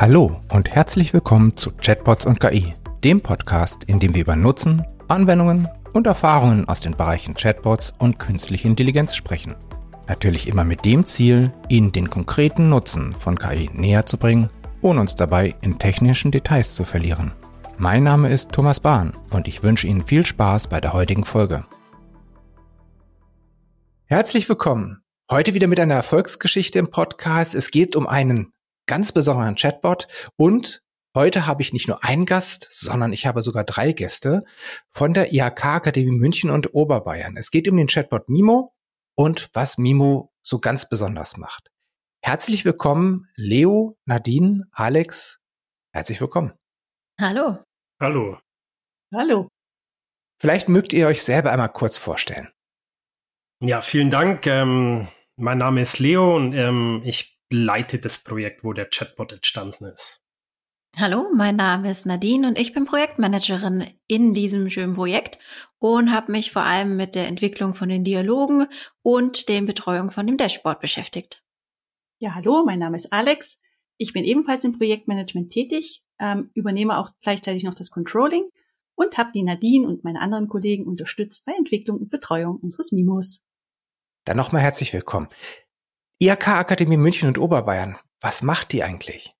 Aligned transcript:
Hallo 0.00 0.40
und 0.50 0.70
herzlich 0.70 1.12
willkommen 1.12 1.56
zu 1.56 1.72
Chatbots 1.72 2.24
und 2.24 2.38
KI, 2.38 2.72
dem 3.02 3.20
Podcast, 3.20 3.82
in 3.82 3.98
dem 3.98 4.14
wir 4.14 4.20
über 4.20 4.36
Nutzen, 4.36 4.86
Anwendungen 5.08 5.66
und 5.92 6.06
Erfahrungen 6.06 6.68
aus 6.68 6.78
den 6.78 6.96
Bereichen 6.96 7.34
Chatbots 7.34 7.94
und 7.98 8.20
künstliche 8.20 8.68
Intelligenz 8.68 9.16
sprechen. 9.16 9.56
Natürlich 10.06 10.46
immer 10.46 10.62
mit 10.62 10.84
dem 10.84 11.04
Ziel, 11.04 11.52
Ihnen 11.68 11.90
den 11.90 12.10
konkreten 12.10 12.68
Nutzen 12.68 13.12
von 13.12 13.40
KI 13.40 13.70
näher 13.74 14.06
zu 14.06 14.18
bringen, 14.18 14.50
ohne 14.82 15.00
uns 15.00 15.16
dabei 15.16 15.56
in 15.62 15.80
technischen 15.80 16.30
Details 16.30 16.76
zu 16.76 16.84
verlieren. 16.84 17.32
Mein 17.76 18.04
Name 18.04 18.28
ist 18.28 18.52
Thomas 18.52 18.78
Bahn 18.78 19.14
und 19.30 19.48
ich 19.48 19.64
wünsche 19.64 19.88
Ihnen 19.88 20.06
viel 20.06 20.24
Spaß 20.24 20.68
bei 20.68 20.80
der 20.80 20.92
heutigen 20.92 21.24
Folge. 21.24 21.64
Herzlich 24.04 24.48
willkommen. 24.48 25.02
Heute 25.28 25.54
wieder 25.54 25.66
mit 25.66 25.80
einer 25.80 25.94
Erfolgsgeschichte 25.94 26.78
im 26.78 26.92
Podcast. 26.92 27.56
Es 27.56 27.72
geht 27.72 27.96
um 27.96 28.06
einen 28.06 28.52
ganz 28.88 29.12
besonderen 29.12 29.54
Chatbot 29.54 30.08
und 30.36 30.82
heute 31.14 31.46
habe 31.46 31.62
ich 31.62 31.72
nicht 31.72 31.86
nur 31.86 32.02
einen 32.02 32.26
Gast, 32.26 32.68
sondern 32.72 33.12
ich 33.12 33.26
habe 33.26 33.42
sogar 33.42 33.62
drei 33.62 33.92
Gäste 33.92 34.42
von 34.90 35.14
der 35.14 35.32
IHK 35.32 35.64
Akademie 35.64 36.10
München 36.10 36.50
und 36.50 36.74
Oberbayern. 36.74 37.36
Es 37.36 37.52
geht 37.52 37.68
um 37.68 37.76
den 37.76 37.86
Chatbot 37.86 38.28
Mimo 38.28 38.74
und 39.14 39.50
was 39.52 39.78
Mimo 39.78 40.32
so 40.42 40.58
ganz 40.58 40.88
besonders 40.88 41.36
macht. 41.36 41.70
Herzlich 42.24 42.64
willkommen, 42.64 43.28
Leo, 43.36 43.96
Nadine, 44.06 44.64
Alex. 44.72 45.38
Herzlich 45.92 46.20
willkommen. 46.20 46.52
Hallo. 47.20 47.58
Hallo. 48.00 48.38
Hallo. 49.14 49.48
Vielleicht 50.40 50.68
mögt 50.68 50.92
ihr 50.92 51.06
euch 51.08 51.22
selber 51.22 51.52
einmal 51.52 51.72
kurz 51.72 51.98
vorstellen. 51.98 52.48
Ja, 53.60 53.80
vielen 53.80 54.10
Dank. 54.10 54.46
Ähm, 54.46 55.08
mein 55.36 55.58
Name 55.58 55.82
ist 55.82 55.98
Leo 55.98 56.36
und 56.36 56.52
ähm, 56.54 57.02
ich 57.04 57.37
leitet 57.50 58.04
das 58.04 58.18
Projekt, 58.18 58.64
wo 58.64 58.72
der 58.72 58.88
Chatbot 58.90 59.32
entstanden 59.32 59.84
ist. 59.86 60.22
Hallo, 60.96 61.30
mein 61.34 61.56
Name 61.56 61.90
ist 61.90 62.06
Nadine 62.06 62.48
und 62.48 62.58
ich 62.58 62.72
bin 62.72 62.84
Projektmanagerin 62.84 63.86
in 64.06 64.34
diesem 64.34 64.68
schönen 64.68 64.94
Projekt 64.94 65.38
und 65.78 66.12
habe 66.12 66.32
mich 66.32 66.50
vor 66.50 66.62
allem 66.62 66.96
mit 66.96 67.14
der 67.14 67.28
Entwicklung 67.28 67.74
von 67.74 67.88
den 67.88 68.04
Dialogen 68.04 68.66
und 69.02 69.48
der 69.48 69.60
Betreuung 69.62 70.10
von 70.10 70.26
dem 70.26 70.36
Dashboard 70.36 70.80
beschäftigt. 70.80 71.44
Ja, 72.18 72.34
hallo, 72.34 72.64
mein 72.66 72.80
Name 72.80 72.96
ist 72.96 73.12
Alex. 73.12 73.60
Ich 73.96 74.12
bin 74.12 74.24
ebenfalls 74.24 74.64
im 74.64 74.76
Projektmanagement 74.76 75.52
tätig, 75.52 76.02
ähm, 76.18 76.50
übernehme 76.54 76.98
auch 76.98 77.10
gleichzeitig 77.20 77.62
noch 77.62 77.74
das 77.74 77.90
Controlling 77.90 78.48
und 78.96 79.18
habe 79.18 79.30
die 79.32 79.44
Nadine 79.44 79.86
und 79.86 80.02
meine 80.02 80.20
anderen 80.20 80.48
Kollegen 80.48 80.84
unterstützt 80.84 81.44
bei 81.44 81.52
Entwicklung 81.56 81.98
und 81.98 82.10
Betreuung 82.10 82.56
unseres 82.56 82.90
Mimos. 82.90 83.40
Dann 84.24 84.36
nochmal 84.36 84.62
herzlich 84.62 84.92
willkommen. 84.92 85.28
IHK 86.20 86.48
Akademie 86.48 86.96
München 86.96 87.28
und 87.28 87.38
Oberbayern. 87.38 87.96
Was 88.20 88.42
macht 88.42 88.72
die 88.72 88.82
eigentlich? 88.82 89.30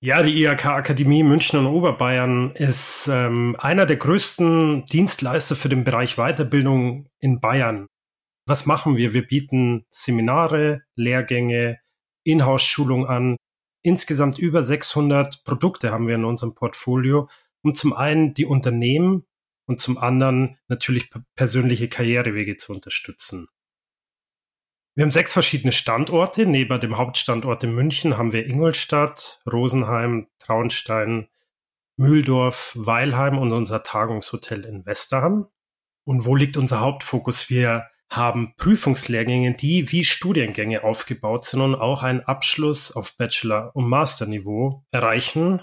Ja, 0.00 0.24
die 0.24 0.42
IHK 0.42 0.66
Akademie 0.66 1.22
München 1.22 1.60
und 1.60 1.66
Oberbayern 1.66 2.50
ist 2.56 3.06
ähm, 3.06 3.54
einer 3.60 3.86
der 3.86 3.96
größten 3.96 4.86
Dienstleister 4.86 5.54
für 5.54 5.68
den 5.68 5.84
Bereich 5.84 6.16
Weiterbildung 6.16 7.06
in 7.20 7.38
Bayern. 7.38 7.86
Was 8.44 8.66
machen 8.66 8.96
wir? 8.96 9.14
Wir 9.14 9.24
bieten 9.24 9.86
Seminare, 9.88 10.82
Lehrgänge, 10.96 11.78
Inhouse-Schulung 12.24 13.06
an. 13.06 13.36
Insgesamt 13.84 14.36
über 14.36 14.64
600 14.64 15.44
Produkte 15.44 15.92
haben 15.92 16.08
wir 16.08 16.16
in 16.16 16.24
unserem 16.24 16.56
Portfolio, 16.56 17.28
um 17.62 17.72
zum 17.72 17.92
einen 17.92 18.34
die 18.34 18.46
Unternehmen 18.46 19.26
und 19.68 19.78
zum 19.78 19.96
anderen 19.96 20.58
natürlich 20.66 21.08
persönliche 21.36 21.88
Karrierewege 21.88 22.56
zu 22.56 22.72
unterstützen. 22.72 23.46
Wir 25.00 25.04
haben 25.04 25.12
sechs 25.12 25.32
verschiedene 25.32 25.72
Standorte. 25.72 26.44
Neben 26.44 26.78
dem 26.78 26.98
Hauptstandort 26.98 27.64
in 27.64 27.74
München 27.74 28.18
haben 28.18 28.34
wir 28.34 28.46
Ingolstadt, 28.46 29.40
Rosenheim, 29.50 30.26
Traunstein, 30.38 31.26
Mühldorf, 31.96 32.74
Weilheim 32.76 33.38
und 33.38 33.50
unser 33.52 33.82
Tagungshotel 33.82 34.66
in 34.66 34.84
Westerham. 34.84 35.48
Und 36.04 36.26
wo 36.26 36.36
liegt 36.36 36.58
unser 36.58 36.80
Hauptfokus? 36.80 37.48
Wir 37.48 37.86
haben 38.10 38.52
Prüfungslehrgänge, 38.58 39.54
die 39.54 39.90
wie 39.90 40.04
Studiengänge 40.04 40.84
aufgebaut 40.84 41.46
sind 41.46 41.62
und 41.62 41.76
auch 41.76 42.02
einen 42.02 42.20
Abschluss 42.20 42.94
auf 42.94 43.16
Bachelor- 43.16 43.74
und 43.74 43.88
Masterniveau 43.88 44.84
erreichen. 44.90 45.62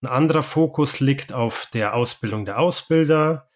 Ein 0.00 0.08
anderer 0.10 0.44
Fokus 0.44 1.00
liegt 1.00 1.32
auf 1.32 1.66
der 1.74 1.94
Ausbildung 1.94 2.44
der 2.44 2.60
Ausbilder, 2.60 3.47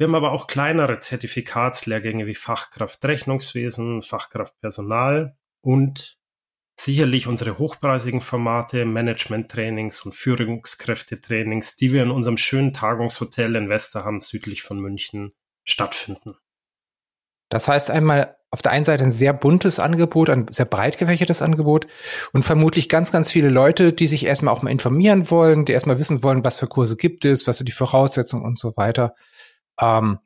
wir 0.00 0.06
haben 0.06 0.14
aber 0.14 0.32
auch 0.32 0.46
kleinere 0.46 0.98
Zertifikatslehrgänge 0.98 2.26
wie 2.26 2.34
Fachkraft 2.34 3.04
Rechnungswesen, 3.04 4.00
Fachkraft 4.00 4.58
Personal 4.58 5.36
und 5.60 6.16
sicherlich 6.74 7.26
unsere 7.26 7.58
hochpreisigen 7.58 8.22
Formate, 8.22 8.86
Management-Trainings 8.86 10.00
und 10.06 10.14
Führungskräftetrainings, 10.14 11.76
die 11.76 11.92
wir 11.92 12.02
in 12.02 12.12
unserem 12.12 12.38
schönen 12.38 12.72
Tagungshotel 12.72 13.54
in 13.56 13.68
Westerham 13.68 14.22
südlich 14.22 14.62
von 14.62 14.80
München 14.80 15.34
stattfinden. 15.64 16.34
Das 17.50 17.68
heißt 17.68 17.90
einmal 17.90 18.38
auf 18.50 18.62
der 18.62 18.72
einen 18.72 18.86
Seite 18.86 19.04
ein 19.04 19.10
sehr 19.10 19.34
buntes 19.34 19.78
Angebot, 19.78 20.30
ein 20.30 20.46
sehr 20.50 20.64
breit 20.64 20.96
gefächertes 20.96 21.42
Angebot 21.42 21.86
und 22.32 22.42
vermutlich 22.42 22.88
ganz, 22.88 23.12
ganz 23.12 23.30
viele 23.30 23.50
Leute, 23.50 23.92
die 23.92 24.06
sich 24.06 24.24
erstmal 24.24 24.54
auch 24.54 24.62
mal 24.62 24.70
informieren 24.70 25.30
wollen, 25.30 25.66
die 25.66 25.72
erstmal 25.72 25.98
wissen 25.98 26.22
wollen, 26.22 26.42
was 26.42 26.56
für 26.56 26.68
Kurse 26.68 26.96
gibt 26.96 27.26
es, 27.26 27.46
was 27.46 27.58
sind 27.58 27.68
die 27.68 27.72
Voraussetzungen 27.72 28.46
und 28.46 28.58
so 28.58 28.78
weiter. 28.78 29.14
Ähm, 29.78 30.18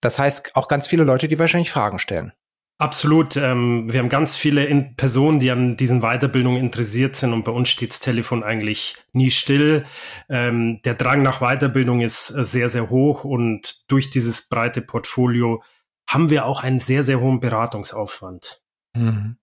das 0.00 0.18
heißt, 0.18 0.56
auch 0.56 0.68
ganz 0.68 0.86
viele 0.86 1.04
Leute, 1.04 1.28
die 1.28 1.38
wahrscheinlich 1.38 1.70
Fragen 1.70 1.98
stellen. 1.98 2.32
Absolut. 2.78 3.36
Ähm, 3.36 3.90
wir 3.90 4.00
haben 4.00 4.10
ganz 4.10 4.36
viele 4.36 4.66
in 4.66 4.96
Personen, 4.96 5.40
die 5.40 5.50
an 5.50 5.78
diesen 5.78 6.00
Weiterbildungen 6.00 6.60
interessiert 6.60 7.16
sind 7.16 7.32
und 7.32 7.44
bei 7.44 7.52
uns 7.52 7.70
steht 7.70 7.90
das 7.90 8.00
Telefon 8.00 8.42
eigentlich 8.42 8.96
nie 9.12 9.30
still. 9.30 9.86
Ähm, 10.28 10.82
der 10.84 10.94
Drang 10.94 11.22
nach 11.22 11.40
Weiterbildung 11.40 12.02
ist 12.02 12.30
äh, 12.32 12.44
sehr, 12.44 12.68
sehr 12.68 12.90
hoch 12.90 13.24
und 13.24 13.90
durch 13.90 14.10
dieses 14.10 14.48
breite 14.48 14.82
Portfolio 14.82 15.62
haben 16.06 16.28
wir 16.28 16.44
auch 16.44 16.62
einen 16.62 16.78
sehr, 16.78 17.02
sehr 17.02 17.20
hohen 17.20 17.40
Beratungsaufwand. 17.40 18.62
Mhm. 18.94 19.38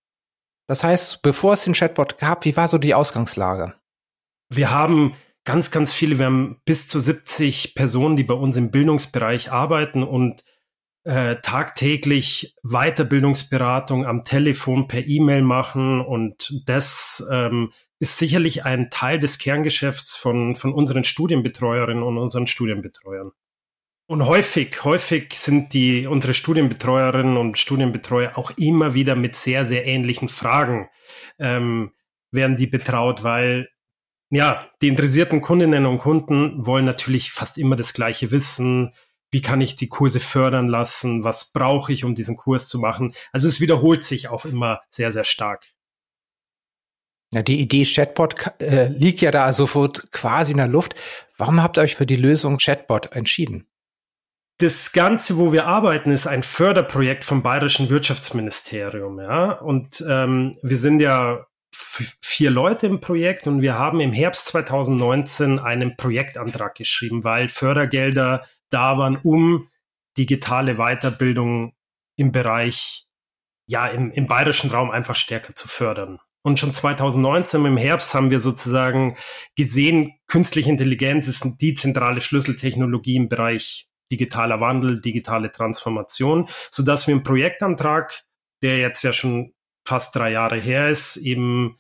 Das 0.68 0.84
heißt, 0.84 1.24
bevor 1.24 1.54
es 1.54 1.64
den 1.64 1.74
Chatbot 1.74 2.20
gab, 2.20 2.46
wie 2.46 2.56
war 2.56 2.68
so 2.68 2.78
die 2.78 2.94
Ausgangslage? 2.94 3.74
Wir 4.50 4.70
haben 4.70 5.16
ganz, 5.46 5.72
ganz 5.72 5.94
viele. 5.94 6.20
Wir 6.20 6.26
haben 6.26 6.62
bis 6.66 6.88
zu 6.88 7.00
70 7.00 7.76
Personen, 7.76 8.16
die 8.16 8.24
bei 8.24 8.34
uns 8.34 8.56
im 8.58 8.72
Bildungsbereich 8.72 9.52
arbeiten 9.52 10.04
und 10.04 10.44
äh, 11.06 11.38
tagtäglich 11.42 12.56
Weiterbildungsberatung 12.64 14.06
am 14.06 14.24
Telefon 14.24 14.88
per 14.88 15.06
E-Mail 15.06 15.42
machen. 15.42 16.02
Und 16.02 16.62
das 16.66 17.26
ähm, 17.32 17.72
ist 18.00 18.18
sicherlich 18.18 18.66
ein 18.66 18.90
Teil 18.90 19.20
des 19.20 19.38
Kerngeschäfts 19.38 20.16
von, 20.16 20.56
von 20.56 20.74
unseren 20.74 21.04
Studienbetreuerinnen 21.04 22.04
und 22.04 22.18
unseren 22.18 22.48
Studienbetreuern. 22.48 23.32
Und 24.06 24.26
häufig, 24.26 24.84
häufig 24.84 25.34
sind 25.34 25.74
die, 25.74 26.08
unsere 26.08 26.34
Studienbetreuerinnen 26.34 27.38
und 27.38 27.58
Studienbetreuer 27.58 28.38
auch 28.38 28.52
immer 28.58 28.94
wieder 28.94 29.16
mit 29.16 29.36
sehr, 29.36 29.66
sehr 29.66 29.86
ähnlichen 29.86 30.30
Fragen 30.30 30.90
ähm, 31.40 31.92
werden 32.32 32.58
die 32.58 32.68
betraut, 32.68 33.24
weil 33.24 33.70
ja, 34.34 34.68
die 34.82 34.88
interessierten 34.88 35.42
Kundinnen 35.42 35.86
und 35.86 36.00
Kunden 36.00 36.66
wollen 36.66 36.86
natürlich 36.86 37.32
fast 37.32 37.60
immer 37.60 37.76
das 37.76 37.94
gleiche 37.94 38.32
wissen. 38.32 38.92
Wie 39.30 39.42
kann 39.42 39.62
ich 39.62 39.76
die 39.76 39.90
Kurse 39.90 40.20
fördern 40.20 40.68
lassen? 40.68 41.24
Was 41.24 41.52
brauche 41.52 41.94
ich, 41.94 42.04
um 42.04 42.16
diesen 42.16 42.36
Kurs 42.36 42.68
zu 42.68 42.80
machen? 42.80 43.14
Also 43.32 43.48
es 43.48 43.62
wiederholt 43.62 44.04
sich 44.04 44.30
auch 44.30 44.46
immer 44.46 44.82
sehr, 44.90 45.12
sehr 45.12 45.24
stark. 45.24 45.68
Ja, 47.32 47.44
die 47.44 47.60
Idee 47.60 47.86
Chatbot 47.86 48.36
äh, 48.60 48.88
liegt 48.88 49.22
ja 49.22 49.30
da 49.30 49.54
sofort 49.54 50.12
quasi 50.12 50.52
in 50.52 50.58
der 50.58 50.68
Luft. 50.68 50.96
Warum 51.38 51.62
habt 51.62 51.78
ihr 51.78 51.82
euch 51.82 51.96
für 51.96 52.06
die 52.08 52.16
Lösung 52.16 52.58
Chatbot 52.58 53.12
entschieden? 53.12 53.68
Das 54.58 54.94
Ganze, 54.94 55.38
wo 55.38 55.52
wir 55.52 55.66
arbeiten, 55.66 56.10
ist 56.10 56.26
ein 56.26 56.42
Förderprojekt 56.42 57.24
vom 57.24 57.44
Bayerischen 57.44 57.90
Wirtschaftsministerium, 57.90 59.20
ja. 59.20 59.52
Und 59.52 60.04
ähm, 60.08 60.58
wir 60.64 60.78
sind 60.78 61.00
ja 61.02 61.46
vier 61.74 62.52
Leute 62.52 62.88
im 62.88 63.02
Projekt 63.02 63.48
und 63.48 63.62
wir 63.62 63.78
haben 63.78 64.00
im 64.00 64.14
Herbst 64.14 64.48
2019 64.48 65.60
einen 65.60 65.98
Projektantrag 65.98 66.76
geschrieben, 66.76 67.24
weil 67.24 67.48
Fördergelder 67.48 68.46
da 68.70 68.98
waren, 68.98 69.18
um 69.18 69.70
digitale 70.18 70.76
Weiterbildung 70.76 71.74
im 72.16 72.32
Bereich, 72.32 73.08
ja, 73.68 73.88
im, 73.88 74.12
im 74.12 74.28
bayerischen 74.28 74.70
Raum 74.70 74.92
einfach 74.92 75.16
stärker 75.16 75.56
zu 75.56 75.68
fördern. 75.68 76.20
Und 76.44 76.60
schon 76.60 76.74
2019 76.74 77.66
im 77.66 77.78
Herbst 77.78 78.14
haben 78.14 78.30
wir 78.30 78.42
sozusagen 78.42 79.16
gesehen, 79.56 80.14
künstliche 80.28 80.70
Intelligenz 80.70 81.28
ist 81.28 81.46
die 81.62 81.74
zentrale 81.74 82.20
Schlüsseltechnologie 82.20 83.16
im 83.16 83.30
Bereich 83.30 83.88
digitaler 84.12 84.60
Wandel, 84.60 85.02
digitale 85.02 85.52
Transformation, 85.52 86.50
so 86.70 86.84
dass 86.84 87.08
wir 87.08 87.14
im 87.14 87.24
Projektantrag, 87.24 88.26
der 88.62 88.78
jetzt 88.78 89.04
ja 89.04 89.14
schon 89.14 89.53
fast 89.86 90.16
drei 90.16 90.32
Jahre 90.32 90.58
her 90.58 90.90
ist, 90.90 91.18
eben 91.18 91.78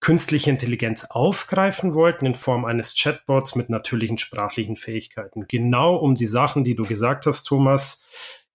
künstliche 0.00 0.50
Intelligenz 0.50 1.04
aufgreifen 1.04 1.94
wollten 1.94 2.24
in 2.26 2.34
Form 2.34 2.64
eines 2.64 2.94
Chatbots 2.94 3.54
mit 3.54 3.68
natürlichen 3.68 4.18
sprachlichen 4.18 4.76
Fähigkeiten. 4.76 5.46
Genau 5.46 5.96
um 5.96 6.14
die 6.14 6.26
Sachen, 6.26 6.64
die 6.64 6.74
du 6.74 6.84
gesagt 6.84 7.26
hast, 7.26 7.44
Thomas, 7.44 8.04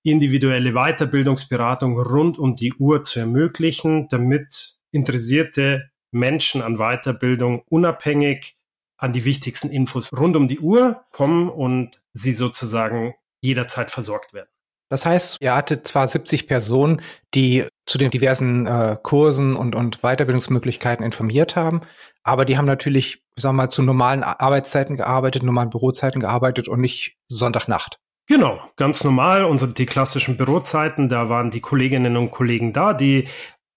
individuelle 0.03 0.73
Weiterbildungsberatung 0.73 1.99
rund 1.99 2.37
um 2.39 2.55
die 2.55 2.73
Uhr 2.73 3.03
zu 3.03 3.19
ermöglichen, 3.19 4.07
damit 4.09 4.77
interessierte 4.91 5.91
Menschen 6.11 6.61
an 6.61 6.77
Weiterbildung 6.77 7.63
unabhängig 7.69 8.55
an 8.97 9.13
die 9.13 9.25
wichtigsten 9.25 9.69
Infos 9.69 10.11
rund 10.13 10.35
um 10.35 10.47
die 10.47 10.59
Uhr 10.59 11.05
kommen 11.11 11.49
und 11.49 12.01
sie 12.13 12.33
sozusagen 12.33 13.13
jederzeit 13.41 13.91
versorgt 13.91 14.33
werden. 14.33 14.49
Das 14.89 15.05
heißt, 15.05 15.37
ihr 15.41 15.55
hattet 15.55 15.87
zwar 15.87 16.07
70 16.07 16.47
Personen, 16.47 17.01
die 17.33 17.65
zu 17.85 17.97
den 17.97 18.11
diversen 18.11 18.67
äh, 18.67 18.97
Kursen 19.01 19.55
und, 19.55 19.75
und 19.75 20.01
Weiterbildungsmöglichkeiten 20.01 21.03
informiert 21.03 21.55
haben, 21.55 21.81
aber 22.23 22.45
die 22.45 22.57
haben 22.57 22.65
natürlich, 22.65 23.23
sagen 23.35 23.55
wir 23.55 23.63
mal, 23.63 23.69
zu 23.69 23.83
normalen 23.83 24.23
Arbeitszeiten 24.23 24.95
gearbeitet, 24.95 25.43
normalen 25.43 25.69
Bürozeiten 25.69 26.19
gearbeitet 26.21 26.67
und 26.67 26.81
nicht 26.81 27.17
Sonntagnacht. 27.27 27.99
Genau, 28.27 28.59
ganz 28.75 29.03
normal. 29.03 29.45
Unsere, 29.45 29.71
die 29.71 29.85
klassischen 29.85 30.35
Bürozeiten, 30.37 31.09
da 31.09 31.29
waren 31.29 31.51
die 31.51 31.61
Kolleginnen 31.61 32.17
und 32.17 32.31
Kollegen 32.31 32.73
da, 32.73 32.93
die 32.93 33.27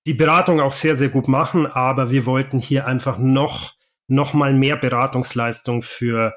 die 0.07 0.15
Beratung 0.15 0.61
auch 0.61 0.73
sehr, 0.73 0.97
sehr 0.97 1.11
gut 1.11 1.29
machen, 1.29 1.67
aber 1.67 2.11
wir 2.11 2.25
wollten 2.25 2.59
hier 2.59 2.87
einfach 2.87 3.19
noch, 3.19 3.75
noch 4.07 4.33
mal 4.33 4.55
mehr 4.55 4.77
Beratungsleistung 4.77 5.83
für 5.83 6.35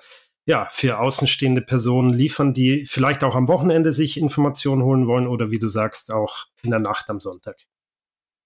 ja, 0.51 0.65
für 0.65 0.99
außenstehende 0.99 1.61
Personen 1.61 2.11
liefern, 2.11 2.53
die 2.53 2.83
vielleicht 2.83 3.23
auch 3.23 3.35
am 3.35 3.47
Wochenende 3.47 3.93
sich 3.93 4.19
Informationen 4.19 4.83
holen 4.83 5.07
wollen 5.07 5.25
oder 5.25 5.49
wie 5.49 5.59
du 5.59 5.69
sagst, 5.69 6.11
auch 6.11 6.47
in 6.61 6.71
der 6.71 6.81
Nacht 6.81 7.09
am 7.09 7.21
Sonntag. 7.21 7.55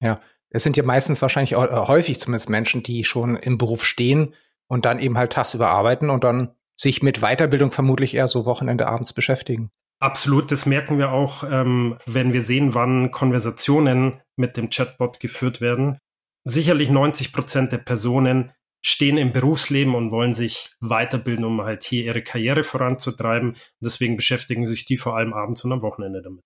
Ja, 0.04 0.20
es 0.52 0.62
sind 0.62 0.78
ja 0.78 0.84
meistens 0.84 1.24
wahrscheinlich 1.24 1.56
auch, 1.56 1.66
äh, 1.66 1.88
häufig 1.88 2.20
zumindest 2.20 2.48
Menschen, 2.48 2.84
die 2.84 3.06
schon 3.06 3.38
im 3.38 3.58
Beruf 3.58 3.84
stehen 3.84 4.36
und 4.68 4.86
dann 4.86 5.00
eben 5.00 5.18
halt 5.18 5.34
tagsüber 5.34 5.70
arbeiten 5.70 6.12
und 6.12 6.24
dann 6.24 6.54
sich 6.76 7.02
mit 7.02 7.22
Weiterbildung 7.22 7.72
vermutlich 7.72 8.14
eher 8.14 8.28
so 8.28 8.46
Wochenende 8.46 8.88
abends 8.88 9.12
beschäftigen. 9.12 9.72
Absolut, 10.00 10.52
das 10.52 10.68
merken 10.68 11.00
wir 11.00 11.12
auch, 11.12 11.44
ähm, 11.44 11.98
wenn 12.06 12.34
wir 12.34 12.44
sehen, 12.44 12.76
wann 12.76 13.10
Konversationen 13.10 14.22
mit 14.36 14.58
dem 14.58 14.70
Chatbot 14.70 15.20
geführt 15.20 15.60
werden. 15.60 15.98
Sicherlich 16.44 16.92
90 16.92 17.34
Prozent 17.34 17.72
der 17.72 17.80
Personen 17.80 18.52
stehen 18.86 19.18
im 19.18 19.34
Berufsleben 19.34 19.96
und 19.96 20.12
wollen 20.12 20.36
sich 20.36 20.76
weiterbilden, 20.80 21.44
um 21.44 21.64
halt 21.64 21.84
hier 21.84 22.04
ihre 22.04 22.22
Karriere 22.22 22.64
voranzutreiben. 22.64 23.50
Und 23.50 23.58
deswegen 23.82 24.16
beschäftigen 24.16 24.68
sich 24.68 24.86
die 24.86 24.98
vor 24.98 25.18
allem 25.18 25.34
abends 25.34 25.64
und 25.64 25.72
am 25.72 25.82
Wochenende 25.82 26.22
damit. 26.22 26.46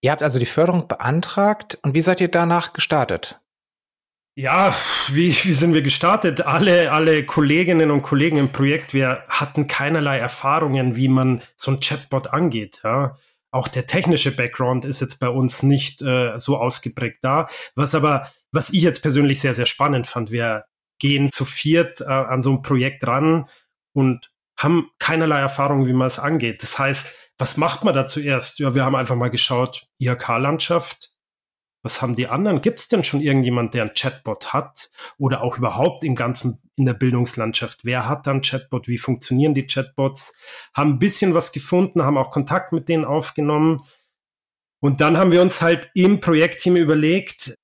Ihr 0.00 0.10
habt 0.10 0.24
also 0.24 0.40
die 0.40 0.46
Förderung 0.46 0.88
beantragt 0.88 1.78
und 1.82 1.94
wie 1.94 2.00
seid 2.00 2.20
ihr 2.20 2.28
danach 2.28 2.72
gestartet? 2.72 3.40
Ja, 4.34 4.74
wie, 5.08 5.30
wie 5.30 5.52
sind 5.52 5.74
wir 5.74 5.82
gestartet? 5.82 6.40
Alle, 6.40 6.90
alle 6.90 7.24
Kolleginnen 7.24 7.92
und 7.92 8.02
Kollegen 8.02 8.36
im 8.36 8.50
Projekt, 8.50 8.92
wir 8.92 9.22
hatten 9.28 9.68
keinerlei 9.68 10.18
Erfahrungen, 10.18 10.96
wie 10.96 11.08
man 11.08 11.40
so 11.56 11.70
ein 11.70 11.78
Chatbot 11.78 12.32
angeht. 12.32 12.80
Ja. 12.82 13.16
Auch 13.52 13.68
der 13.68 13.86
technische 13.86 14.34
Background 14.34 14.84
ist 14.84 15.00
jetzt 15.00 15.20
bei 15.20 15.28
uns 15.28 15.62
nicht 15.62 16.02
äh, 16.02 16.36
so 16.36 16.56
ausgeprägt 16.56 17.18
da. 17.22 17.46
Was 17.76 17.94
aber, 17.94 18.28
was 18.50 18.70
ich 18.70 18.82
jetzt 18.82 19.02
persönlich 19.02 19.40
sehr, 19.40 19.54
sehr 19.54 19.66
spannend 19.66 20.08
fand, 20.08 20.32
wir 20.32 20.64
gehen 20.98 21.30
zu 21.30 21.44
viert 21.44 22.00
äh, 22.00 22.04
an 22.04 22.42
so 22.42 22.52
ein 22.52 22.62
Projekt 22.62 23.06
ran 23.06 23.48
und 23.92 24.30
haben 24.56 24.90
keinerlei 24.98 25.38
Erfahrung, 25.38 25.86
wie 25.86 25.92
man 25.92 26.08
es 26.08 26.18
angeht. 26.18 26.62
Das 26.62 26.78
heißt, 26.78 27.14
was 27.38 27.56
macht 27.56 27.84
man 27.84 27.94
da 27.94 28.06
zuerst? 28.06 28.58
Ja, 28.58 28.74
wir 28.74 28.84
haben 28.84 28.96
einfach 28.96 29.14
mal 29.14 29.30
geschaut, 29.30 29.86
IHK-Landschaft, 29.98 31.10
was 31.82 32.02
haben 32.02 32.16
die 32.16 32.26
anderen? 32.26 32.60
Gibt 32.60 32.80
es 32.80 32.88
denn 32.88 33.04
schon 33.04 33.20
irgendjemand, 33.20 33.72
der 33.72 33.84
ein 33.84 33.94
Chatbot 33.94 34.52
hat? 34.52 34.90
Oder 35.16 35.42
auch 35.42 35.58
überhaupt 35.58 36.02
im 36.02 36.16
ganzen, 36.16 36.60
in 36.76 36.84
der 36.84 36.94
Bildungslandschaft? 36.94 37.84
Wer 37.84 38.08
hat 38.08 38.26
dann 38.26 38.42
Chatbot? 38.42 38.88
Wie 38.88 38.98
funktionieren 38.98 39.54
die 39.54 39.66
Chatbots? 39.66 40.34
Haben 40.74 40.94
ein 40.94 40.98
bisschen 40.98 41.34
was 41.34 41.52
gefunden, 41.52 42.02
haben 42.02 42.18
auch 42.18 42.30
Kontakt 42.30 42.72
mit 42.72 42.88
denen 42.88 43.04
aufgenommen. 43.04 43.82
Und 44.80 45.00
dann 45.00 45.16
haben 45.16 45.32
wir 45.32 45.40
uns 45.40 45.62
halt 45.62 45.90
im 45.94 46.20
Projektteam 46.20 46.76
überlegt, 46.76 47.54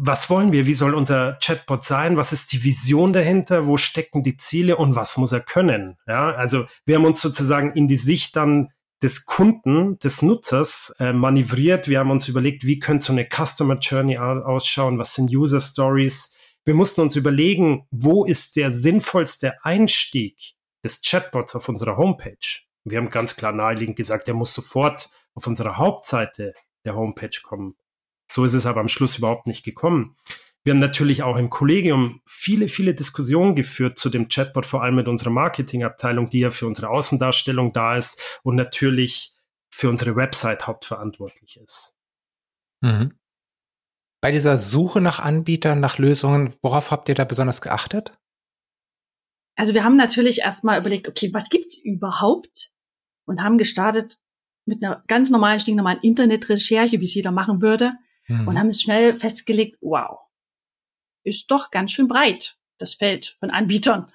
was 0.00 0.30
wollen 0.30 0.52
wir? 0.52 0.66
Wie 0.66 0.74
soll 0.74 0.94
unser 0.94 1.38
Chatbot 1.42 1.84
sein? 1.84 2.16
Was 2.16 2.32
ist 2.32 2.52
die 2.52 2.62
Vision 2.62 3.12
dahinter? 3.12 3.66
Wo 3.66 3.76
stecken 3.76 4.22
die 4.22 4.36
Ziele 4.36 4.76
und 4.76 4.94
was 4.94 5.16
muss 5.16 5.32
er 5.32 5.40
können? 5.40 5.96
Ja, 6.06 6.30
also 6.30 6.66
wir 6.86 6.96
haben 6.96 7.04
uns 7.04 7.20
sozusagen 7.20 7.72
in 7.72 7.88
die 7.88 7.96
Sicht 7.96 8.36
dann 8.36 8.68
des 9.02 9.26
Kunden, 9.26 9.98
des 9.98 10.22
Nutzers 10.22 10.94
äh, 11.00 11.12
manövriert. 11.12 11.88
Wir 11.88 11.98
haben 11.98 12.12
uns 12.12 12.28
überlegt, 12.28 12.64
wie 12.64 12.78
könnte 12.78 13.06
so 13.06 13.12
eine 13.12 13.26
Customer 13.26 13.78
Journey 13.78 14.18
ausschauen? 14.18 14.98
Was 14.98 15.14
sind 15.14 15.34
User 15.34 15.60
Stories? 15.60 16.32
Wir 16.64 16.74
mussten 16.74 17.00
uns 17.00 17.16
überlegen, 17.16 17.86
wo 17.90 18.24
ist 18.24 18.56
der 18.56 18.70
sinnvollste 18.70 19.64
Einstieg 19.64 20.54
des 20.84 21.00
Chatbots 21.02 21.56
auf 21.56 21.68
unserer 21.68 21.96
Homepage? 21.96 22.62
Wir 22.84 22.98
haben 22.98 23.10
ganz 23.10 23.36
klar 23.36 23.52
naheliegend 23.52 23.96
gesagt, 23.96 24.28
der 24.28 24.34
muss 24.34 24.54
sofort 24.54 25.10
auf 25.34 25.46
unserer 25.46 25.76
Hauptseite 25.76 26.54
der 26.84 26.94
Homepage 26.94 27.40
kommen. 27.42 27.76
So 28.30 28.44
ist 28.44 28.54
es 28.54 28.66
aber 28.66 28.80
am 28.80 28.88
Schluss 28.88 29.18
überhaupt 29.18 29.46
nicht 29.46 29.64
gekommen. 29.64 30.16
Wir 30.64 30.72
haben 30.72 30.80
natürlich 30.80 31.22
auch 31.22 31.36
im 31.36 31.50
Kollegium 31.50 32.20
viele, 32.28 32.68
viele 32.68 32.94
Diskussionen 32.94 33.54
geführt 33.54 33.98
zu 33.98 34.10
dem 34.10 34.28
Chatbot, 34.28 34.66
vor 34.66 34.82
allem 34.82 34.96
mit 34.96 35.08
unserer 35.08 35.30
Marketingabteilung, 35.30 36.28
die 36.28 36.40
ja 36.40 36.50
für 36.50 36.66
unsere 36.66 36.90
Außendarstellung 36.90 37.72
da 37.72 37.96
ist 37.96 38.40
und 38.42 38.56
natürlich 38.56 39.34
für 39.70 39.88
unsere 39.88 40.16
Website 40.16 40.66
hauptverantwortlich 40.66 41.58
ist. 41.62 41.94
Mhm. 42.80 43.18
Bei 44.20 44.32
dieser 44.32 44.58
Suche 44.58 45.00
nach 45.00 45.20
Anbietern, 45.20 45.80
nach 45.80 45.98
Lösungen, 45.98 46.52
worauf 46.60 46.90
habt 46.90 47.08
ihr 47.08 47.14
da 47.14 47.24
besonders 47.24 47.60
geachtet? 47.60 48.12
Also 49.56 49.74
wir 49.74 49.84
haben 49.84 49.96
natürlich 49.96 50.40
erstmal 50.40 50.80
überlegt, 50.80 51.08
okay, 51.08 51.32
was 51.32 51.48
gibt's 51.48 51.78
überhaupt? 51.78 52.70
Und 53.24 53.42
haben 53.42 53.58
gestartet 53.58 54.18
mit 54.64 54.82
einer 54.82 55.02
ganz 55.06 55.30
normalen, 55.30 55.60
stinknormalen 55.60 56.00
Internetrecherche, 56.00 57.00
wie 57.00 57.04
es 57.04 57.14
jeder 57.14 57.30
machen 57.30 57.60
würde. 57.62 57.94
Mhm. 58.28 58.48
Und 58.48 58.58
haben 58.58 58.68
es 58.68 58.82
schnell 58.82 59.14
festgelegt, 59.14 59.78
wow, 59.80 60.20
ist 61.24 61.50
doch 61.50 61.70
ganz 61.70 61.92
schön 61.92 62.08
breit, 62.08 62.56
das 62.78 62.94
Feld 62.94 63.34
von 63.38 63.50
Anbietern. 63.50 64.10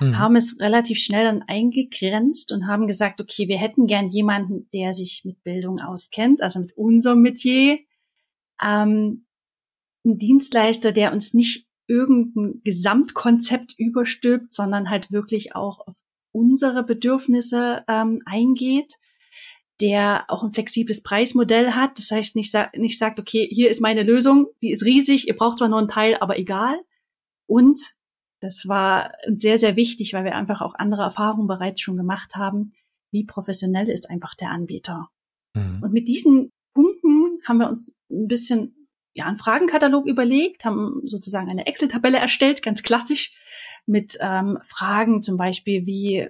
Mhm. 0.00 0.18
Haben 0.18 0.36
es 0.36 0.58
relativ 0.60 0.98
schnell 0.98 1.24
dann 1.24 1.42
eingegrenzt 1.42 2.52
und 2.52 2.66
haben 2.66 2.86
gesagt, 2.86 3.20
okay, 3.20 3.48
wir 3.48 3.58
hätten 3.58 3.86
gern 3.86 4.08
jemanden, 4.08 4.68
der 4.72 4.92
sich 4.92 5.22
mit 5.24 5.42
Bildung 5.44 5.80
auskennt, 5.80 6.42
also 6.42 6.60
mit 6.60 6.76
unserem 6.76 7.22
Metier. 7.22 7.78
Ähm, 8.62 9.26
ein 10.04 10.18
Dienstleister, 10.18 10.92
der 10.92 11.12
uns 11.12 11.32
nicht 11.32 11.66
irgendein 11.86 12.60
Gesamtkonzept 12.64 13.74
überstülpt, 13.78 14.52
sondern 14.52 14.90
halt 14.90 15.12
wirklich 15.12 15.54
auch 15.54 15.86
auf 15.86 15.94
unsere 16.32 16.82
Bedürfnisse 16.82 17.84
ähm, 17.88 18.20
eingeht 18.26 18.98
der 19.80 20.24
auch 20.28 20.42
ein 20.42 20.52
flexibles 20.52 21.02
Preismodell 21.02 21.72
hat. 21.72 21.98
Das 21.98 22.10
heißt, 22.10 22.36
nicht, 22.36 22.54
nicht 22.76 22.98
sagt, 22.98 23.18
okay, 23.18 23.48
hier 23.50 23.70
ist 23.70 23.80
meine 23.80 24.02
Lösung, 24.02 24.46
die 24.62 24.70
ist 24.70 24.84
riesig, 24.84 25.28
ihr 25.28 25.36
braucht 25.36 25.58
zwar 25.58 25.68
nur 25.68 25.78
einen 25.78 25.88
Teil, 25.88 26.16
aber 26.20 26.38
egal. 26.38 26.76
Und 27.46 27.80
das 28.40 28.68
war 28.68 29.12
sehr, 29.26 29.58
sehr 29.58 29.76
wichtig, 29.76 30.12
weil 30.12 30.24
wir 30.24 30.34
einfach 30.34 30.60
auch 30.60 30.74
andere 30.74 31.02
Erfahrungen 31.02 31.48
bereits 31.48 31.80
schon 31.80 31.96
gemacht 31.96 32.36
haben. 32.36 32.72
Wie 33.10 33.24
professionell 33.24 33.88
ist 33.88 34.10
einfach 34.10 34.34
der 34.34 34.50
Anbieter? 34.50 35.08
Mhm. 35.54 35.82
Und 35.82 35.92
mit 35.92 36.08
diesen 36.08 36.50
Punkten 36.74 37.40
haben 37.46 37.58
wir 37.58 37.68
uns 37.68 37.96
ein 38.10 38.28
bisschen 38.28 38.88
ja, 39.14 39.26
einen 39.26 39.36
Fragenkatalog 39.36 40.06
überlegt, 40.06 40.64
haben 40.64 41.00
sozusagen 41.04 41.48
eine 41.48 41.66
Excel-Tabelle 41.66 42.18
erstellt, 42.18 42.62
ganz 42.62 42.82
klassisch, 42.82 43.32
mit 43.86 44.18
ähm, 44.20 44.58
Fragen 44.62 45.22
zum 45.22 45.36
Beispiel 45.36 45.86
wie 45.86 46.28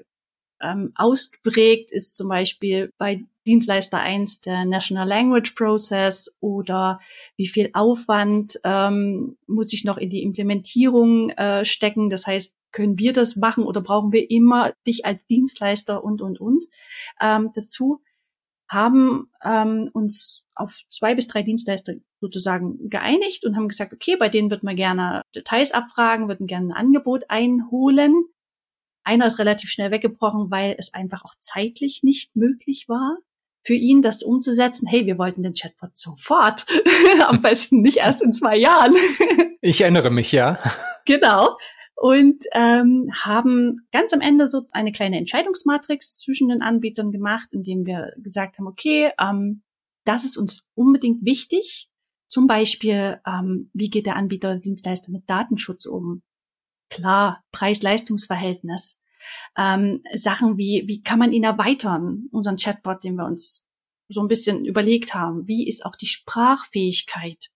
ähm, 0.63 0.93
ausgeprägt 0.95 1.91
ist 1.91 2.17
zum 2.17 2.29
Beispiel 2.29 2.91
bei 2.99 3.25
Dienstleister 3.47 3.99
1 3.99 4.41
der 4.41 4.65
National 4.65 5.07
Language 5.07 5.53
Process 5.55 6.35
oder 6.41 6.99
wie 7.37 7.47
viel 7.47 7.71
Aufwand 7.75 8.59
ähm, 8.65 9.37
muss 9.47 9.73
ich 9.73 9.85
noch 9.85 9.99
in 9.99 10.11
die 10.11 10.23
Implementierung 10.23 11.31
äh, 11.31 11.65
stecken. 11.65 12.09
Das 12.09 12.27
heißt, 12.27 12.57
können 12.73 12.99
wir 12.99 13.13
das 13.13 13.37
machen 13.37 13.65
oder 13.65 13.81
brauchen 13.81 14.13
wir 14.13 14.31
immer 14.31 14.73
dich 14.87 15.05
als 15.05 15.27
Dienstleister 15.27 16.03
und, 16.03 16.23
und, 16.23 16.41
und. 16.41 16.65
Ähm, 17.21 17.51
dazu 17.55 18.01
haben 18.69 19.31
ähm, 19.45 19.91
uns 19.93 20.45
auf 20.55 20.83
zwei 20.91 21.15
bis 21.15 21.27
drei 21.27 21.43
Dienstleister 21.43 21.95
sozusagen 22.21 22.89
geeinigt 22.89 23.45
und 23.45 23.57
haben 23.57 23.69
gesagt, 23.69 23.93
okay, 23.93 24.17
bei 24.17 24.29
denen 24.29 24.51
würden 24.51 24.69
wir 24.69 24.75
gerne 24.75 25.23
Details 25.35 25.73
abfragen, 25.73 26.29
würden 26.29 26.47
gerne 26.47 26.69
ein 26.69 26.87
Angebot 26.87 27.25
einholen. 27.29 28.25
Einer 29.05 29.27
ist 29.27 29.39
relativ 29.39 29.71
schnell 29.71 29.91
weggebrochen, 29.91 30.51
weil 30.51 30.75
es 30.79 30.93
einfach 30.93 31.25
auch 31.25 31.35
zeitlich 31.41 32.03
nicht 32.03 32.35
möglich 32.37 32.89
war 32.89 33.19
für 33.65 33.75
ihn 33.75 34.03
das 34.03 34.23
umzusetzen, 34.23 34.87
hey, 34.87 35.07
wir 35.07 35.19
wollten 35.19 35.43
den 35.43 35.55
Chatbot 35.55 35.97
sofort, 35.97 36.67
am 37.27 37.41
besten 37.41 37.81
nicht 37.81 37.97
erst 37.97 38.23
in 38.23 38.35
zwei 38.35 38.57
Jahren. 38.57 38.95
ich 39.63 39.81
erinnere 39.81 40.11
mich, 40.11 40.33
ja. 40.33 40.59
Genau. 41.07 41.57
Und 41.97 42.45
ähm, 42.53 43.11
haben 43.15 43.87
ganz 43.91 44.13
am 44.13 44.21
Ende 44.21 44.49
so 44.49 44.67
eine 44.73 44.93
kleine 44.93 45.17
Entscheidungsmatrix 45.17 46.19
zwischen 46.19 46.49
den 46.49 46.61
Anbietern 46.61 47.11
gemacht, 47.11 47.49
indem 47.53 47.87
wir 47.87 48.13
gesagt 48.19 48.59
haben, 48.59 48.67
okay, 48.67 49.11
ähm, 49.19 49.63
das 50.05 50.25
ist 50.25 50.37
uns 50.37 50.67
unbedingt 50.75 51.25
wichtig. 51.25 51.89
Zum 52.27 52.47
Beispiel, 52.47 53.21
ähm, 53.27 53.71
wie 53.73 53.89
geht 53.89 54.07
der 54.07 54.17
Anbieter 54.17 54.51
oder 54.51 54.61
Dienstleister 54.61 55.11
mit 55.11 55.31
Datenschutz 55.31 55.87
um? 55.87 56.23
Klar, 56.95 57.43
Preis-Leistungs-Verhältnis 57.51 59.01
ähm, 59.57 60.03
Sachen 60.15 60.57
wie, 60.59 60.85
wie 60.87 61.03
kann 61.03 61.19
man 61.19 61.33
ihn 61.33 61.45
erweitern, 61.45 62.29
unseren 62.31 62.57
Chatbot, 62.57 63.05
den 63.05 63.17
wir 63.17 63.25
uns 63.25 63.65
so 64.09 64.21
ein 64.21 64.29
bisschen 64.29 64.65
überlegt 64.65 65.15
haben. 65.15 65.47
Wie 65.49 65.67
ist 65.67 65.85
auch 65.85 65.97
die 65.97 66.07
Sprachfähigkeit? 66.07 67.51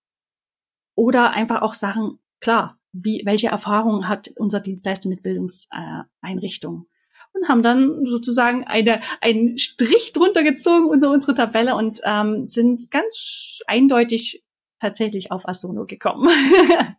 Oder 0.95 1.31
einfach 1.31 1.63
auch 1.63 1.75
Sachen, 1.75 2.19
klar, 2.41 2.79
wie, 2.93 3.23
welche 3.25 3.49
Erfahrungen 3.49 4.09
hat 4.09 4.29
unser 4.37 4.61
Dienstleister 4.61 5.09
mit 5.09 5.23
Bildungseinrichtungen? 5.23 6.87
Und 7.35 7.49
haben 7.49 7.63
dann 7.63 8.07
sozusagen 8.07 8.65
eine, 8.65 9.03
einen 9.21 9.59
Strich 9.59 10.13
drunter 10.13 10.43
gezogen 10.43 10.89
unter 10.89 11.11
unsere 11.11 11.35
Tabelle 11.35 11.77
und 11.77 12.01
ähm, 12.03 12.45
sind 12.47 12.91
ganz 12.91 13.61
eindeutig 13.67 14.45
tatsächlich 14.81 15.31
auf 15.31 15.47
Asono 15.47 15.85
gekommen. 15.85 16.29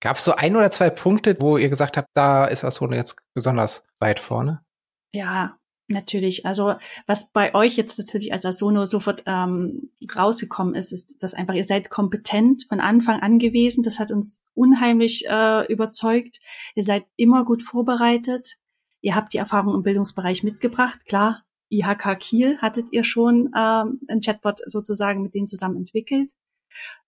Gab 0.00 0.16
es 0.16 0.24
so 0.24 0.32
ein 0.32 0.56
oder 0.56 0.70
zwei 0.70 0.90
Punkte, 0.90 1.36
wo 1.40 1.58
ihr 1.58 1.68
gesagt 1.68 1.96
habt, 1.96 2.08
da 2.14 2.46
ist 2.46 2.64
Asono 2.64 2.94
jetzt 2.94 3.16
besonders 3.34 3.84
weit 3.98 4.18
vorne? 4.18 4.64
Ja, 5.12 5.58
natürlich. 5.88 6.46
Also 6.46 6.74
was 7.06 7.30
bei 7.32 7.54
euch 7.54 7.76
jetzt 7.76 7.98
natürlich 7.98 8.32
als 8.32 8.46
Asono 8.46 8.86
sofort 8.86 9.22
ähm, 9.26 9.90
rausgekommen 10.14 10.74
ist, 10.74 10.92
ist, 10.92 11.22
dass 11.22 11.34
einfach 11.34 11.54
ihr 11.54 11.64
seid 11.64 11.90
kompetent 11.90 12.64
von 12.68 12.80
Anfang 12.80 13.20
an 13.20 13.38
gewesen. 13.38 13.82
Das 13.82 13.98
hat 13.98 14.10
uns 14.10 14.40
unheimlich 14.54 15.26
äh, 15.28 15.70
überzeugt. 15.70 16.40
Ihr 16.74 16.84
seid 16.84 17.04
immer 17.16 17.44
gut 17.44 17.62
vorbereitet. 17.62 18.56
Ihr 19.02 19.14
habt 19.14 19.34
die 19.34 19.38
Erfahrung 19.38 19.74
im 19.74 19.82
Bildungsbereich 19.82 20.42
mitgebracht. 20.42 21.04
Klar, 21.06 21.42
IHK 21.70 22.18
Kiel 22.18 22.58
hattet 22.58 22.92
ihr 22.92 23.04
schon 23.04 23.50
ähm, 23.56 24.00
ein 24.08 24.20
Chatbot 24.20 24.60
sozusagen 24.64 25.22
mit 25.22 25.34
denen 25.34 25.46
zusammen 25.46 25.76
entwickelt. 25.76 26.32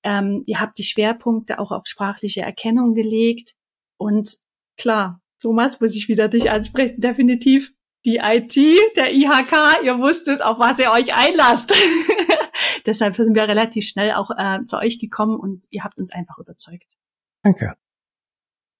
Ähm, 0.02 0.42
ihr 0.46 0.60
habt 0.60 0.78
die 0.78 0.84
Schwerpunkte 0.84 1.58
auch 1.58 1.70
auf 1.72 1.86
sprachliche 1.86 2.42
Erkennung 2.42 2.94
gelegt. 2.94 3.54
Und 3.96 4.38
klar, 4.76 5.20
Thomas, 5.40 5.80
muss 5.80 5.94
ich 5.94 6.08
wieder 6.08 6.28
dich 6.28 6.50
ansprechen, 6.50 7.00
definitiv 7.00 7.72
die 8.04 8.16
IT, 8.16 8.56
der 8.96 9.12
IHK, 9.12 9.84
ihr 9.84 9.98
wusstet, 9.98 10.42
auf 10.42 10.58
was 10.58 10.78
ihr 10.78 10.90
euch 10.90 11.14
einlasst. 11.14 11.72
Deshalb 12.86 13.16
sind 13.16 13.34
wir 13.34 13.46
relativ 13.46 13.86
schnell 13.86 14.12
auch 14.12 14.30
äh, 14.36 14.64
zu 14.66 14.78
euch 14.78 14.98
gekommen 14.98 15.38
und 15.38 15.66
ihr 15.70 15.84
habt 15.84 15.98
uns 15.98 16.12
einfach 16.12 16.38
überzeugt. 16.38 16.96
Danke. 17.42 17.76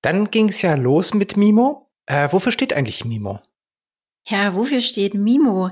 Dann 0.03 0.31
ging 0.31 0.49
es 0.49 0.63
ja 0.63 0.75
los 0.75 1.15
mit 1.15 1.37
Mimo. 1.37 1.91
Äh, 2.07 2.33
wofür 2.33 2.51
steht 2.51 2.73
eigentlich 2.73 3.05
Mimo? 3.05 3.41
Ja, 4.27 4.55
wofür 4.55 4.81
steht 4.81 5.15
Mimo? 5.15 5.71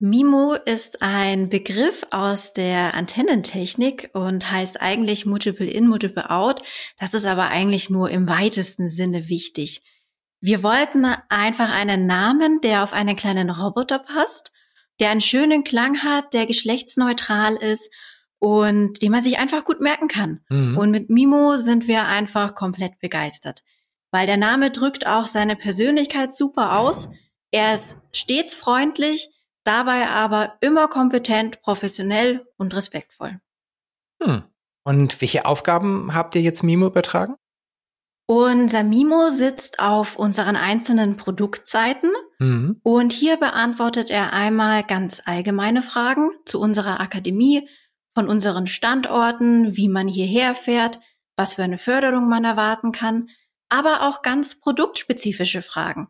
MIMO 0.00 0.54
ist 0.54 1.02
ein 1.02 1.48
Begriff 1.48 2.06
aus 2.12 2.52
der 2.52 2.94
Antennentechnik 2.94 4.10
und 4.12 4.50
heißt 4.50 4.80
eigentlich 4.80 5.26
Multiple 5.26 5.66
In, 5.66 5.88
Multiple 5.88 6.30
Out. 6.30 6.62
Das 6.98 7.14
ist 7.14 7.26
aber 7.26 7.48
eigentlich 7.48 7.90
nur 7.90 8.08
im 8.10 8.28
weitesten 8.28 8.88
Sinne 8.88 9.28
wichtig. 9.28 9.82
Wir 10.40 10.62
wollten 10.62 11.04
einfach 11.28 11.70
einen 11.70 12.06
Namen, 12.06 12.60
der 12.60 12.84
auf 12.84 12.92
einen 12.92 13.16
kleinen 13.16 13.50
Roboter 13.50 13.98
passt, 13.98 14.52
der 15.00 15.10
einen 15.10 15.20
schönen 15.20 15.64
Klang 15.64 16.02
hat, 16.04 16.32
der 16.32 16.46
geschlechtsneutral 16.46 17.56
ist 17.56 17.92
und 18.38 19.02
den 19.02 19.10
man 19.10 19.22
sich 19.22 19.40
einfach 19.40 19.64
gut 19.64 19.80
merken 19.80 20.06
kann. 20.06 20.40
Mhm. 20.48 20.78
Und 20.78 20.92
mit 20.92 21.10
Mimo 21.10 21.56
sind 21.56 21.88
wir 21.88 22.06
einfach 22.06 22.54
komplett 22.54 23.00
begeistert, 23.00 23.64
weil 24.12 24.28
der 24.28 24.36
Name 24.36 24.70
drückt 24.70 25.08
auch 25.08 25.26
seine 25.26 25.56
Persönlichkeit 25.56 26.32
super 26.32 26.78
aus. 26.78 27.10
Er 27.50 27.74
ist 27.74 28.00
stets 28.12 28.54
freundlich, 28.54 29.30
dabei 29.68 30.08
aber 30.08 30.56
immer 30.60 30.88
kompetent, 30.88 31.60
professionell 31.60 32.46
und 32.56 32.74
respektvoll. 32.74 33.40
Hm. 34.22 34.42
Und 34.84 35.20
welche 35.20 35.44
Aufgaben 35.44 36.14
habt 36.14 36.34
ihr 36.34 36.40
jetzt 36.40 36.62
Mimo 36.62 36.86
übertragen? 36.86 37.36
Unser 38.26 38.82
Mimo 38.82 39.28
sitzt 39.28 39.78
auf 39.80 40.16
unseren 40.16 40.56
einzelnen 40.56 41.16
Produktseiten 41.16 42.10
mhm. 42.38 42.78
und 42.82 43.12
hier 43.12 43.38
beantwortet 43.38 44.10
er 44.10 44.34
einmal 44.34 44.82
ganz 44.84 45.22
allgemeine 45.24 45.80
Fragen 45.80 46.30
zu 46.44 46.60
unserer 46.60 47.00
Akademie, 47.00 47.68
von 48.14 48.28
unseren 48.28 48.66
Standorten, 48.66 49.76
wie 49.76 49.88
man 49.88 50.08
hierher 50.08 50.54
fährt, 50.54 50.98
was 51.36 51.54
für 51.54 51.62
eine 51.62 51.78
Förderung 51.78 52.28
man 52.28 52.44
erwarten 52.44 52.90
kann, 52.90 53.28
aber 53.68 54.08
auch 54.08 54.22
ganz 54.22 54.58
produktspezifische 54.58 55.62
Fragen. 55.62 56.08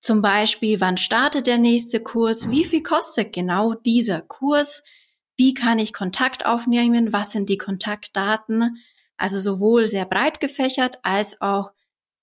Zum 0.00 0.22
Beispiel, 0.22 0.80
wann 0.80 0.96
startet 0.96 1.46
der 1.46 1.58
nächste 1.58 2.00
Kurs? 2.00 2.50
Wie 2.50 2.64
viel 2.64 2.82
kostet 2.82 3.32
genau 3.32 3.74
dieser 3.74 4.22
Kurs? 4.22 4.82
Wie 5.36 5.54
kann 5.54 5.78
ich 5.78 5.92
Kontakt 5.92 6.46
aufnehmen? 6.46 7.12
Was 7.12 7.32
sind 7.32 7.48
die 7.48 7.58
Kontaktdaten? 7.58 8.78
Also 9.18 9.38
sowohl 9.38 9.88
sehr 9.88 10.06
breit 10.06 10.40
gefächert 10.40 10.98
als 11.02 11.40
auch 11.40 11.72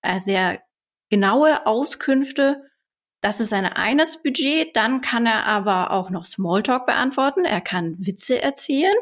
äh, 0.01 0.19
sehr 0.19 0.61
genaue 1.09 1.67
Auskünfte. 1.67 2.63
Das 3.21 3.39
ist 3.39 3.49
sein 3.49 3.65
eines 3.65 4.23
Budget. 4.23 4.75
Dann 4.75 5.01
kann 5.01 5.27
er 5.27 5.45
aber 5.45 5.91
auch 5.91 6.09
noch 6.09 6.25
Smalltalk 6.25 6.87
beantworten. 6.87 7.45
Er 7.45 7.61
kann 7.61 7.95
Witze 7.99 8.41
erzählen. 8.41 8.95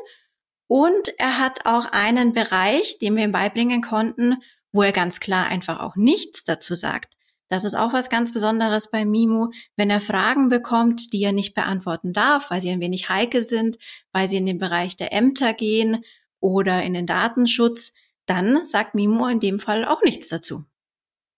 Und 0.67 1.13
er 1.17 1.37
hat 1.39 1.65
auch 1.65 1.85
einen 1.91 2.33
Bereich, 2.33 2.97
den 2.99 3.15
wir 3.15 3.23
ihm 3.23 3.31
beibringen 3.31 3.81
konnten, 3.81 4.37
wo 4.71 4.81
er 4.81 4.91
ganz 4.91 5.19
klar 5.19 5.47
einfach 5.47 5.79
auch 5.79 5.95
nichts 5.95 6.43
dazu 6.43 6.75
sagt. 6.75 7.15
Das 7.55 7.63
ist 7.63 7.75
auch 7.75 7.93
was 7.93 8.09
ganz 8.09 8.33
Besonderes 8.33 8.91
bei 8.91 9.05
Mimo, 9.05 9.49
wenn 9.77 9.89
er 9.89 10.01
Fragen 10.01 10.49
bekommt, 10.49 11.13
die 11.13 11.23
er 11.23 11.31
nicht 11.31 11.53
beantworten 11.55 12.11
darf, 12.11 12.51
weil 12.51 12.59
sie 12.59 12.69
ein 12.69 12.81
wenig 12.81 13.07
heikel 13.07 13.43
sind, 13.43 13.77
weil 14.11 14.27
sie 14.27 14.35
in 14.35 14.45
den 14.45 14.59
Bereich 14.59 14.97
der 14.97 15.13
Ämter 15.13 15.53
gehen 15.53 16.03
oder 16.41 16.83
in 16.83 16.93
den 16.93 17.07
Datenschutz, 17.07 17.93
dann 18.25 18.65
sagt 18.65 18.93
Mimo 18.93 19.27
in 19.27 19.39
dem 19.39 19.61
Fall 19.61 19.85
auch 19.85 20.01
nichts 20.01 20.27
dazu. 20.27 20.65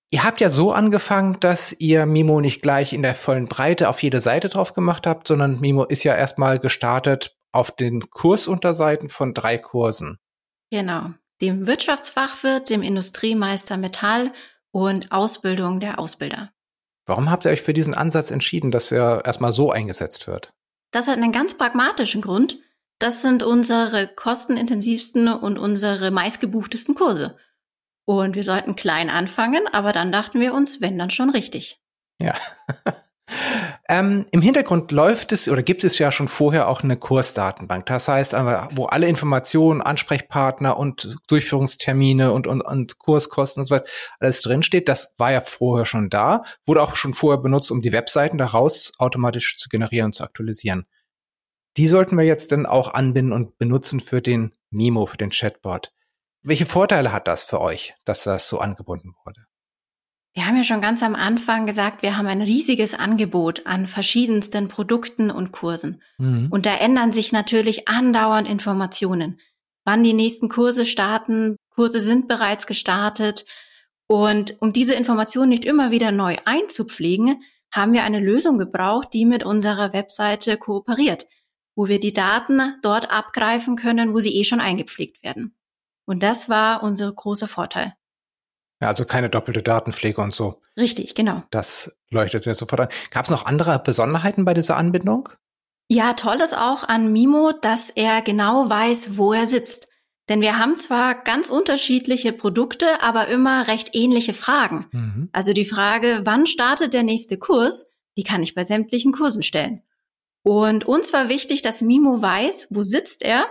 Ihr 0.09 0.23
habt 0.23 0.41
ja 0.41 0.49
so 0.49 0.71
angefangen, 0.71 1.39
dass 1.39 1.71
ihr 1.71 2.07
Mimo 2.07 2.41
nicht 2.41 2.63
gleich 2.63 2.93
in 2.93 3.03
der 3.03 3.13
vollen 3.13 3.47
Breite 3.47 3.87
auf 3.87 4.01
jede 4.01 4.19
Seite 4.19 4.49
drauf 4.49 4.73
gemacht 4.73 5.05
habt, 5.05 5.27
sondern 5.27 5.59
Mimo 5.59 5.83
ist 5.83 6.03
ja 6.03 6.15
erstmal 6.15 6.57
gestartet 6.57 7.37
auf 7.51 7.69
den 7.69 8.09
Kursunterseiten 8.09 9.09
von 9.09 9.35
drei 9.35 9.59
Kursen. 9.59 10.17
Genau. 10.71 11.11
Dem 11.41 11.67
Wirtschaftsfachwirt, 11.67 12.71
dem 12.71 12.81
Industriemeister 12.81 13.77
Metall 13.77 14.33
und 14.77 15.11
Ausbildung 15.11 15.79
der 15.79 15.97
Ausbilder. 15.97 16.51
Warum 17.07 17.31
habt 17.31 17.45
ihr 17.45 17.51
euch 17.51 17.63
für 17.63 17.73
diesen 17.73 17.95
Ansatz 17.95 18.29
entschieden, 18.29 18.69
dass 18.69 18.91
er 18.91 19.25
erstmal 19.25 19.51
so 19.51 19.71
eingesetzt 19.71 20.27
wird? 20.27 20.53
Das 20.91 21.07
hat 21.07 21.17
einen 21.17 21.31
ganz 21.31 21.57
pragmatischen 21.57 22.21
Grund. 22.21 22.59
Das 22.99 23.23
sind 23.23 23.41
unsere 23.41 24.07
kostenintensivsten 24.07 25.29
und 25.29 25.57
unsere 25.57 26.11
meistgebuchtesten 26.11 26.93
Kurse. 26.93 27.37
Und 28.05 28.35
wir 28.35 28.43
sollten 28.43 28.75
klein 28.75 29.09
anfangen, 29.09 29.67
aber 29.71 29.93
dann 29.93 30.11
dachten 30.11 30.39
wir 30.39 30.53
uns, 30.53 30.79
wenn 30.79 30.97
dann 30.97 31.09
schon 31.09 31.31
richtig. 31.31 31.81
Ja. 32.21 32.35
Ähm, 33.89 34.25
Im 34.31 34.41
Hintergrund 34.41 34.91
läuft 34.91 35.31
es 35.31 35.47
oder 35.49 35.63
gibt 35.63 35.83
es 35.83 35.97
ja 35.97 36.11
schon 36.11 36.27
vorher 36.27 36.67
auch 36.67 36.81
eine 36.81 36.97
Kursdatenbank. 36.97 37.85
Das 37.85 38.07
heißt, 38.07 38.33
wo 38.71 38.85
alle 38.85 39.07
Informationen, 39.07 39.81
Ansprechpartner 39.81 40.77
und 40.77 41.15
Durchführungstermine 41.27 42.31
und, 42.31 42.47
und, 42.47 42.61
und 42.61 42.99
Kurskosten 42.99 43.61
und 43.61 43.67
so 43.67 43.75
weiter 43.75 43.89
alles 44.19 44.41
drinsteht. 44.41 44.89
Das 44.89 45.13
war 45.17 45.31
ja 45.31 45.41
vorher 45.41 45.85
schon 45.85 46.09
da, 46.09 46.43
wurde 46.65 46.81
auch 46.81 46.95
schon 46.95 47.13
vorher 47.13 47.41
benutzt, 47.41 47.71
um 47.71 47.81
die 47.81 47.93
Webseiten 47.93 48.37
daraus 48.37 48.93
automatisch 48.97 49.57
zu 49.57 49.69
generieren 49.69 50.07
und 50.07 50.13
zu 50.13 50.23
aktualisieren. 50.23 50.85
Die 51.77 51.87
sollten 51.87 52.17
wir 52.17 52.25
jetzt 52.25 52.51
dann 52.51 52.65
auch 52.65 52.93
anbinden 52.93 53.33
und 53.33 53.57
benutzen 53.57 53.99
für 53.99 54.21
den 54.21 54.53
Mimo, 54.69 55.05
für 55.05 55.17
den 55.17 55.29
Chatbot. 55.29 55.93
Welche 56.41 56.65
Vorteile 56.65 57.11
hat 57.11 57.27
das 57.27 57.43
für 57.43 57.61
euch, 57.61 57.93
dass 58.03 58.23
das 58.23 58.47
so 58.47 58.59
angebunden 58.59 59.15
wurde? 59.25 59.46
Wir 60.37 60.45
haben 60.45 60.55
ja 60.55 60.63
schon 60.63 60.81
ganz 60.81 61.01
am 61.01 61.15
Anfang 61.15 61.65
gesagt, 61.65 62.03
wir 62.03 62.15
haben 62.15 62.27
ein 62.27 62.43
riesiges 62.43 62.93
Angebot 62.93 63.65
an 63.65 63.87
verschiedensten 63.87 64.67
Produkten 64.67 65.31
und 65.31 65.51
Kursen. 65.51 66.03
Mhm. 66.19 66.49
Und 66.51 66.67
da 66.67 66.75
ändern 66.75 67.11
sich 67.11 67.31
natürlich 67.31 67.87
andauernd 67.87 68.47
Informationen. 68.47 69.39
Wann 69.83 70.03
die 70.03 70.13
nächsten 70.13 70.47
Kurse 70.47 70.85
starten, 70.85 71.55
Kurse 71.71 72.01
sind 72.01 72.27
bereits 72.27 72.67
gestartet. 72.67 73.45
Und 74.05 74.61
um 74.61 74.73
diese 74.73 74.93
Informationen 74.93 75.49
nicht 75.49 75.65
immer 75.65 75.89
wieder 75.89 76.11
neu 76.11 76.37
einzupflegen, 76.45 77.41
haben 77.71 77.93
wir 77.93 78.03
eine 78.03 78.19
Lösung 78.19 78.59
gebraucht, 78.59 79.13
die 79.13 79.25
mit 79.25 79.43
unserer 79.43 79.91
Webseite 79.91 80.57
kooperiert, 80.57 81.25
wo 81.75 81.87
wir 81.87 81.99
die 81.99 82.13
Daten 82.13 82.75
dort 82.83 83.09
abgreifen 83.09 83.75
können, 83.75 84.13
wo 84.13 84.19
sie 84.19 84.35
eh 84.35 84.43
schon 84.43 84.61
eingepflegt 84.61 85.23
werden. 85.23 85.57
Und 86.05 86.21
das 86.21 86.47
war 86.47 86.83
unser 86.83 87.11
großer 87.11 87.47
Vorteil. 87.47 87.95
Ja, 88.81 88.89
also 88.89 89.05
keine 89.05 89.29
doppelte 89.29 89.63
Datenpflege 89.63 90.21
und 90.21 90.33
so. 90.33 90.61
Richtig, 90.77 91.15
genau. 91.15 91.43
Das 91.49 91.97
leuchtet 92.09 92.43
sehr 92.43 92.55
sofort 92.55 92.81
an. 92.81 92.89
Gab 93.09 93.25
es 93.25 93.31
noch 93.31 93.45
andere 93.45 93.79
Besonderheiten 93.79 94.45
bei 94.45 94.53
dieser 94.53 94.77
Anbindung? 94.77 95.29
Ja, 95.89 96.13
toll 96.13 96.41
ist 96.43 96.55
auch 96.55 96.83
an 96.83 97.11
Mimo, 97.11 97.53
dass 97.61 97.89
er 97.89 98.21
genau 98.21 98.69
weiß, 98.69 99.17
wo 99.17 99.33
er 99.33 99.47
sitzt. 99.47 99.87
Denn 100.29 100.41
wir 100.41 100.59
haben 100.59 100.75
zwar 100.75 101.15
ganz 101.15 101.49
unterschiedliche 101.49 102.33
Produkte, 102.33 103.01
aber 103.01 103.29
immer 103.29 103.67
recht 103.67 103.91
ähnliche 103.95 104.33
Fragen. 104.33 104.87
Mhm. 104.91 105.29
Also 105.31 105.53
die 105.53 105.65
Frage, 105.65 106.21
wann 106.25 106.45
startet 106.45 106.93
der 106.93 107.03
nächste 107.03 107.37
Kurs, 107.37 107.91
die 108.17 108.23
kann 108.23 108.43
ich 108.43 108.53
bei 108.53 108.65
sämtlichen 108.65 109.13
Kursen 109.13 109.41
stellen. 109.41 109.81
Und 110.43 110.85
uns 110.85 111.13
war 111.13 111.29
wichtig, 111.29 111.61
dass 111.61 111.81
Mimo 111.81 112.21
weiß, 112.21 112.67
wo 112.69 112.83
sitzt 112.83 113.23
er, 113.23 113.45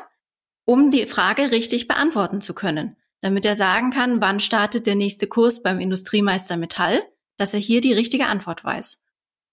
um 0.66 0.90
die 0.90 1.06
Frage 1.06 1.50
richtig 1.50 1.88
beantworten 1.88 2.40
zu 2.40 2.54
können 2.54 2.96
damit 3.20 3.44
er 3.44 3.56
sagen 3.56 3.90
kann, 3.90 4.20
wann 4.20 4.40
startet 4.40 4.86
der 4.86 4.94
nächste 4.94 5.26
Kurs 5.26 5.62
beim 5.62 5.80
Industriemeister 5.80 6.56
Metall, 6.56 7.02
dass 7.36 7.54
er 7.54 7.60
hier 7.60 7.80
die 7.80 7.92
richtige 7.92 8.26
Antwort 8.26 8.64
weiß. 8.64 9.02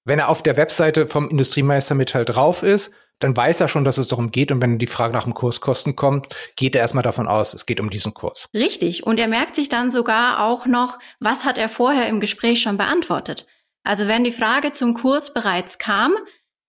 Wenn 0.06 0.20
er 0.20 0.30
auf 0.30 0.44
der 0.44 0.58
Webseite 0.58 1.08
vom 1.08 1.30
Industriemeister 1.30 1.96
Metall 1.96 2.26
drauf 2.26 2.62
ist, 2.62 2.92
dann 3.20 3.38
weiß 3.38 3.62
er 3.62 3.70
schon, 3.70 3.86
dass 3.86 3.98
es 3.98 4.10
darum 4.10 4.32
geht. 4.32 4.52
Und 4.52 4.62
wenn 4.62 4.78
die 4.78 4.88
Frage 4.88 5.14
nach 5.14 5.24
dem 5.24 5.34
Kurskosten 5.34 5.96
kommt, 5.96 6.28
geht 6.56 6.76
er 6.76 6.82
erstmal 6.82 7.04
davon 7.04 7.28
aus, 7.28 7.54
es 7.54 7.66
geht 7.66 7.80
um 7.80 7.90
diesen 7.90 8.14
Kurs. 8.14 8.48
Richtig. 8.54 9.06
Und 9.06 9.18
er 9.18 9.30
merkt 9.30 9.56
sich 9.56 9.70
dann 9.70 9.92
sogar 9.92 10.44
auch 10.46 10.66
noch, 10.66 11.00
was 11.20 11.46
hat 11.46 11.58
er 11.58 11.70
vorher 11.70 12.08
im 12.08 12.20
Gespräch 12.20 12.62
schon 12.62 12.78
beantwortet. 12.78 13.46
Also 13.84 14.08
wenn 14.08 14.24
die 14.24 14.32
Frage 14.32 14.74
zum 14.74 14.94
Kurs 14.94 15.34
bereits 15.34 15.78
kam, 15.78 16.14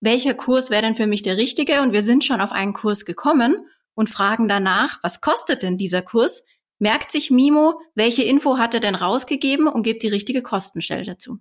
welcher 0.01 0.33
Kurs 0.33 0.69
wäre 0.69 0.83
denn 0.83 0.95
für 0.95 1.07
mich 1.07 1.23
der 1.23 1.37
richtige? 1.37 1.81
Und 1.81 1.91
wir 1.91 2.03
sind 2.03 2.23
schon 2.23 2.41
auf 2.41 2.51
einen 2.51 2.73
Kurs 2.73 3.05
gekommen 3.05 3.67
und 3.95 4.09
fragen 4.09 4.47
danach, 4.47 4.99
was 5.01 5.21
kostet 5.21 5.63
denn 5.63 5.77
dieser 5.77 6.01
Kurs? 6.01 6.43
Merkt 6.79 7.11
sich 7.11 7.31
Mimo, 7.31 7.79
welche 7.95 8.23
Info 8.23 8.57
hat 8.57 8.73
er 8.73 8.79
denn 8.79 8.95
rausgegeben 8.95 9.67
und 9.67 9.83
gibt 9.83 10.03
die 10.03 10.09
richtige 10.09 10.41
Kostenstelle 10.41 11.03
dazu. 11.03 11.39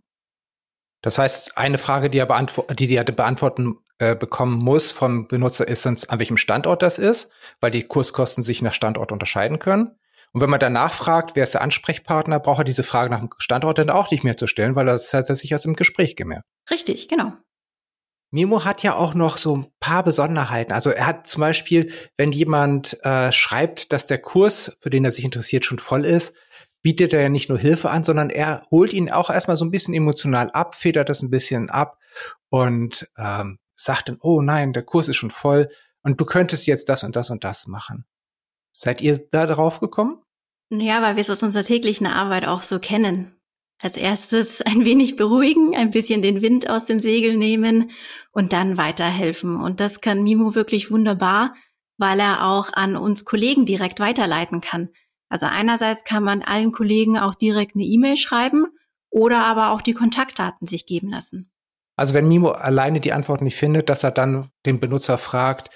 Das 1.02 1.18
heißt, 1.18 1.58
eine 1.58 1.78
Frage, 1.78 2.08
die 2.08 2.18
er, 2.18 2.26
beantworten, 2.26 2.76
die, 2.76 2.86
die 2.86 2.96
er 2.96 3.04
beantworten 3.04 3.78
äh, 3.98 4.16
bekommen 4.16 4.58
muss 4.58 4.90
vom 4.90 5.28
Benutzer, 5.28 5.68
ist, 5.68 5.86
an 5.86 6.18
welchem 6.18 6.36
Standort 6.36 6.82
das 6.82 6.98
ist, 6.98 7.30
weil 7.60 7.70
die 7.70 7.82
Kurskosten 7.82 8.42
sich 8.42 8.62
nach 8.62 8.74
Standort 8.74 9.12
unterscheiden 9.12 9.58
können. 9.58 9.98
Und 10.32 10.40
wenn 10.40 10.50
man 10.50 10.58
danach 10.58 10.92
fragt, 10.92 11.36
wer 11.36 11.44
ist 11.44 11.54
der 11.54 11.62
Ansprechpartner, 11.62 12.40
braucht 12.40 12.60
er 12.60 12.64
diese 12.64 12.82
Frage 12.82 13.10
nach 13.10 13.20
dem 13.20 13.30
Standort 13.38 13.78
dann 13.78 13.90
auch 13.90 14.10
nicht 14.10 14.24
mehr 14.24 14.36
zu 14.36 14.46
stellen, 14.48 14.74
weil 14.74 14.86
das 14.86 15.14
hat 15.14 15.28
er 15.28 15.36
sich 15.36 15.54
aus 15.54 15.62
dem 15.62 15.74
Gespräch 15.74 16.16
gemerkt. 16.16 16.44
Richtig, 16.70 17.08
genau. 17.08 17.34
Mimo 18.34 18.64
hat 18.64 18.82
ja 18.82 18.96
auch 18.96 19.14
noch 19.14 19.36
so 19.36 19.56
ein 19.56 19.66
paar 19.78 20.02
Besonderheiten. 20.02 20.72
Also 20.72 20.90
er 20.90 21.06
hat 21.06 21.28
zum 21.28 21.40
Beispiel, 21.40 21.92
wenn 22.16 22.32
jemand 22.32 22.98
äh, 23.04 23.30
schreibt, 23.30 23.92
dass 23.92 24.08
der 24.08 24.18
Kurs, 24.18 24.76
für 24.80 24.90
den 24.90 25.04
er 25.04 25.12
sich 25.12 25.24
interessiert, 25.24 25.64
schon 25.64 25.78
voll 25.78 26.04
ist, 26.04 26.34
bietet 26.82 27.12
er 27.12 27.22
ja 27.22 27.28
nicht 27.28 27.48
nur 27.48 27.60
Hilfe 27.60 27.90
an, 27.90 28.02
sondern 28.02 28.30
er 28.30 28.66
holt 28.72 28.92
ihn 28.92 29.08
auch 29.08 29.30
erstmal 29.30 29.56
so 29.56 29.64
ein 29.64 29.70
bisschen 29.70 29.94
emotional 29.94 30.50
ab, 30.50 30.74
federt 30.74 31.08
das 31.08 31.22
ein 31.22 31.30
bisschen 31.30 31.70
ab 31.70 32.00
und 32.48 33.08
ähm, 33.16 33.60
sagt 33.76 34.08
dann, 34.08 34.18
oh 34.20 34.42
nein, 34.42 34.72
der 34.72 34.82
Kurs 34.82 35.06
ist 35.06 35.14
schon 35.14 35.30
voll 35.30 35.68
und 36.02 36.20
du 36.20 36.24
könntest 36.24 36.66
jetzt 36.66 36.88
das 36.88 37.04
und 37.04 37.14
das 37.14 37.30
und 37.30 37.44
das 37.44 37.68
machen. 37.68 38.04
Seid 38.72 39.00
ihr 39.00 39.16
da 39.30 39.46
drauf 39.46 39.78
gekommen? 39.78 40.20
Ja, 40.70 41.02
weil 41.02 41.14
wir 41.14 41.20
es 41.20 41.30
aus 41.30 41.44
unserer 41.44 41.62
täglichen 41.62 42.08
Arbeit 42.08 42.48
auch 42.48 42.62
so 42.62 42.80
kennen. 42.80 43.40
Als 43.80 43.96
erstes 43.96 44.62
ein 44.62 44.84
wenig 44.84 45.16
beruhigen, 45.16 45.74
ein 45.76 45.90
bisschen 45.90 46.22
den 46.22 46.42
Wind 46.42 46.68
aus 46.68 46.86
den 46.86 47.00
Segeln 47.00 47.38
nehmen 47.38 47.90
und 48.32 48.52
dann 48.52 48.76
weiterhelfen. 48.76 49.56
Und 49.56 49.80
das 49.80 50.00
kann 50.00 50.22
Mimo 50.22 50.54
wirklich 50.54 50.90
wunderbar, 50.90 51.54
weil 51.98 52.20
er 52.20 52.46
auch 52.46 52.72
an 52.72 52.96
uns 52.96 53.24
Kollegen 53.24 53.66
direkt 53.66 54.00
weiterleiten 54.00 54.60
kann. 54.60 54.90
Also 55.28 55.46
einerseits 55.46 56.04
kann 56.04 56.22
man 56.22 56.42
allen 56.42 56.72
Kollegen 56.72 57.18
auch 57.18 57.34
direkt 57.34 57.74
eine 57.74 57.84
E-Mail 57.84 58.16
schreiben 58.16 58.66
oder 59.10 59.44
aber 59.44 59.70
auch 59.70 59.80
die 59.80 59.94
Kontaktdaten 59.94 60.66
sich 60.66 60.86
geben 60.86 61.08
lassen. 61.08 61.50
Also 61.96 62.14
wenn 62.14 62.26
Mimo 62.26 62.50
alleine 62.50 63.00
die 63.00 63.12
Antwort 63.12 63.40
nicht 63.40 63.56
findet, 63.56 63.88
dass 63.88 64.02
er 64.02 64.10
dann 64.10 64.50
den 64.66 64.80
Benutzer 64.80 65.16
fragt, 65.16 65.70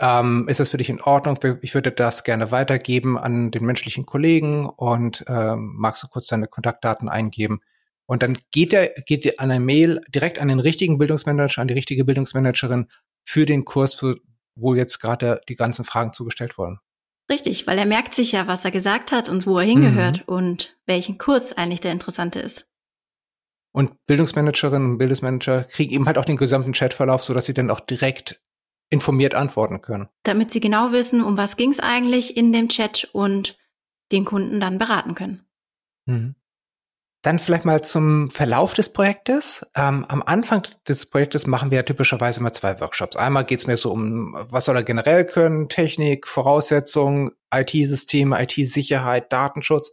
ähm, 0.00 0.46
ist 0.48 0.60
es 0.60 0.70
für 0.70 0.78
dich 0.78 0.90
in 0.90 1.00
Ordnung? 1.00 1.38
Ich 1.62 1.74
würde 1.74 1.92
das 1.92 2.24
gerne 2.24 2.50
weitergeben 2.50 3.18
an 3.18 3.50
den 3.50 3.64
menschlichen 3.64 4.06
Kollegen 4.06 4.68
und 4.68 5.24
ähm, 5.28 5.74
magst 5.76 6.02
du 6.02 6.08
kurz 6.08 6.26
deine 6.26 6.48
Kontaktdaten 6.48 7.08
eingeben? 7.08 7.60
Und 8.06 8.22
dann 8.22 8.36
geht 8.50 8.72
er, 8.72 8.88
geht 9.06 9.38
an 9.38 9.50
eine 9.50 9.64
Mail 9.64 10.00
direkt 10.08 10.38
an 10.38 10.48
den 10.48 10.60
richtigen 10.60 10.98
Bildungsmanager, 10.98 11.62
an 11.62 11.68
die 11.68 11.74
richtige 11.74 12.04
Bildungsmanagerin 12.04 12.88
für 13.24 13.46
den 13.46 13.64
Kurs, 13.64 13.94
für, 13.94 14.18
wo 14.54 14.74
jetzt 14.74 14.98
gerade 14.98 15.40
die 15.48 15.54
ganzen 15.54 15.84
Fragen 15.84 16.12
zugestellt 16.12 16.58
wurden. 16.58 16.78
Richtig, 17.30 17.66
weil 17.66 17.78
er 17.78 17.86
merkt 17.86 18.14
sich 18.14 18.32
ja, 18.32 18.46
was 18.46 18.64
er 18.64 18.70
gesagt 18.70 19.12
hat 19.12 19.28
und 19.28 19.46
wo 19.46 19.58
er 19.58 19.64
hingehört 19.64 20.28
mhm. 20.28 20.34
und 20.34 20.76
welchen 20.86 21.18
Kurs 21.18 21.52
eigentlich 21.56 21.80
der 21.80 21.92
interessante 21.92 22.40
ist. 22.40 22.68
Und 23.72 23.92
Bildungsmanagerinnen 24.06 24.92
und 24.92 24.98
Bildungsmanager 24.98 25.64
kriegen 25.64 25.94
eben 25.94 26.06
halt 26.06 26.18
auch 26.18 26.26
den 26.26 26.36
gesamten 26.36 26.72
Chatverlauf, 26.72 27.24
sodass 27.24 27.46
sie 27.46 27.54
dann 27.54 27.70
auch 27.70 27.80
direkt 27.80 28.42
informiert 28.92 29.34
antworten 29.34 29.80
können. 29.80 30.08
Damit 30.22 30.50
sie 30.50 30.60
genau 30.60 30.92
wissen, 30.92 31.24
um 31.24 31.36
was 31.36 31.56
ging 31.56 31.70
es 31.70 31.80
eigentlich 31.80 32.36
in 32.36 32.52
dem 32.52 32.68
Chat 32.68 33.08
und 33.12 33.56
den 34.12 34.26
Kunden 34.26 34.60
dann 34.60 34.78
beraten 34.78 35.14
können. 35.14 35.46
Mhm. 36.04 36.34
Dann 37.22 37.38
vielleicht 37.38 37.64
mal 37.64 37.82
zum 37.82 38.30
Verlauf 38.30 38.74
des 38.74 38.92
Projektes. 38.92 39.64
Ähm, 39.76 40.04
am 40.08 40.22
Anfang 40.22 40.64
des 40.88 41.06
Projektes 41.06 41.46
machen 41.46 41.70
wir 41.70 41.76
ja 41.76 41.82
typischerweise 41.84 42.40
immer 42.40 42.52
zwei 42.52 42.80
Workshops. 42.80 43.16
Einmal 43.16 43.44
geht 43.46 43.60
es 43.60 43.66
mir 43.66 43.76
so 43.76 43.92
um, 43.92 44.36
was 44.36 44.66
soll 44.66 44.76
er 44.76 44.82
generell 44.82 45.24
können, 45.24 45.68
Technik, 45.68 46.26
Voraussetzungen, 46.26 47.30
IT-Systeme, 47.54 48.42
IT-Sicherheit, 48.42 49.32
Datenschutz 49.32 49.92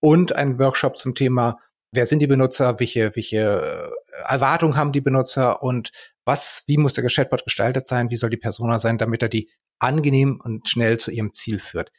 und 0.00 0.36
ein 0.36 0.58
Workshop 0.58 0.98
zum 0.98 1.14
Thema 1.14 1.58
wer 1.96 2.06
sind 2.06 2.20
die 2.20 2.26
Benutzer, 2.26 2.78
welche, 2.78 3.16
welche 3.16 3.36
äh, 3.38 4.32
Erwartungen 4.32 4.76
haben 4.76 4.92
die 4.92 5.00
Benutzer 5.00 5.62
und 5.62 5.90
was, 6.24 6.64
wie 6.66 6.76
muss 6.76 6.94
der 6.94 7.06
Chatbot 7.08 7.44
gestaltet 7.44 7.86
sein, 7.86 8.10
wie 8.10 8.16
soll 8.16 8.30
die 8.30 8.36
Persona 8.36 8.78
sein, 8.78 8.98
damit 8.98 9.22
er 9.22 9.28
die 9.28 9.50
angenehm 9.78 10.40
und 10.42 10.68
schnell 10.68 10.98
zu 10.98 11.10
ihrem 11.10 11.32
Ziel 11.32 11.58
führt. 11.58 11.90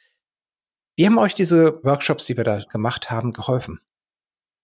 Wie 0.96 1.06
haben 1.06 1.18
euch 1.18 1.34
diese 1.34 1.82
Workshops, 1.84 2.26
die 2.26 2.36
wir 2.36 2.44
da 2.44 2.62
gemacht 2.64 3.10
haben, 3.10 3.32
geholfen? 3.32 3.80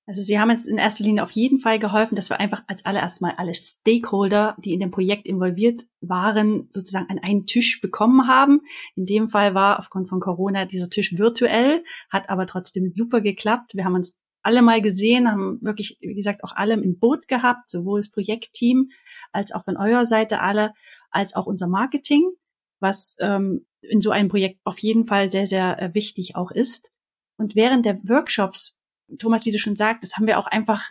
Also 0.07 0.21
sie 0.21 0.39
haben 0.39 0.51
uns 0.51 0.67
in 0.67 0.77
erster 0.77 1.03
Linie 1.03 1.23
auf 1.23 1.31
jeden 1.31 1.59
Fall 1.59 1.79
geholfen, 1.79 2.15
dass 2.15 2.29
wir 2.29 2.39
einfach 2.39 2.63
als 2.67 2.85
allererst 2.85 3.23
mal 3.23 3.35
alle 3.39 3.55
Stakeholder, 3.55 4.55
die 4.59 4.75
in 4.75 4.81
dem 4.81 4.91
Projekt 4.91 5.27
involviert 5.27 5.85
waren, 6.03 6.67
sozusagen 6.71 7.09
an 7.09 7.19
einen 7.21 7.47
Tisch 7.47 7.81
bekommen 7.81 8.29
haben. 8.29 8.61
In 8.97 9.07
dem 9.07 9.31
Fall 9.31 9.55
war 9.55 9.79
aufgrund 9.79 10.11
von 10.11 10.21
Corona 10.21 10.67
dieser 10.67 10.91
Tisch 10.91 11.17
virtuell, 11.17 11.85
hat 12.11 12.29
aber 12.29 12.47
trotzdem 12.47 12.91
super 12.91 13.23
geklappt. 13.23 13.75
Wir 13.75 13.87
haben 13.87 13.95
uns 13.95 14.15
alle 14.45 14.63
mal 14.63 14.83
gesehen, 14.83 15.31
haben 15.31 15.59
wirklich, 15.63 15.97
wie 16.01 16.15
gesagt, 16.15 16.45
auch 16.45 16.53
alle 16.55 16.75
im 16.75 16.99
Boot 16.99 17.29
gehabt, 17.29 17.71
sowohl 17.71 18.01
das 18.01 18.11
Projektteam 18.11 18.91
als 19.33 19.53
auch 19.53 19.65
von 19.65 19.77
eurer 19.77 20.05
Seite 20.05 20.41
alle, 20.41 20.75
als 21.11 21.35
auch 21.35 21.47
unser 21.47 21.67
Marketing, 21.67 22.31
was 22.79 23.17
ähm, 23.21 23.67
in 23.81 24.01
so 24.01 24.11
einem 24.11 24.29
Projekt 24.29 24.61
auf 24.65 24.79
jeden 24.79 25.07
Fall 25.07 25.31
sehr, 25.31 25.47
sehr 25.47 25.81
äh, 25.81 25.95
wichtig 25.95 26.37
auch 26.37 26.51
ist. 26.51 26.93
Und 27.37 27.57
während 27.57 27.87
der 27.87 27.99
Workshops, 28.05 28.79
Thomas, 29.19 29.47
wie 29.47 29.51
du 29.51 29.59
schon 29.59 29.75
sagtest, 29.75 30.17
haben 30.17 30.27
wir 30.27 30.39
auch 30.39 30.47
einfach 30.47 30.91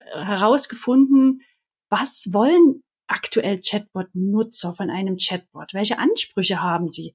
äh, 0.00 0.24
herausgefunden, 0.24 1.42
was 1.88 2.32
wollen 2.32 2.82
aktuell 3.06 3.60
Chatbot-Nutzer 3.60 4.74
von 4.74 4.90
einem 4.90 5.16
Chatbot? 5.16 5.72
Welche 5.72 5.98
Ansprüche 5.98 6.62
haben 6.62 6.88
sie? 6.88 7.14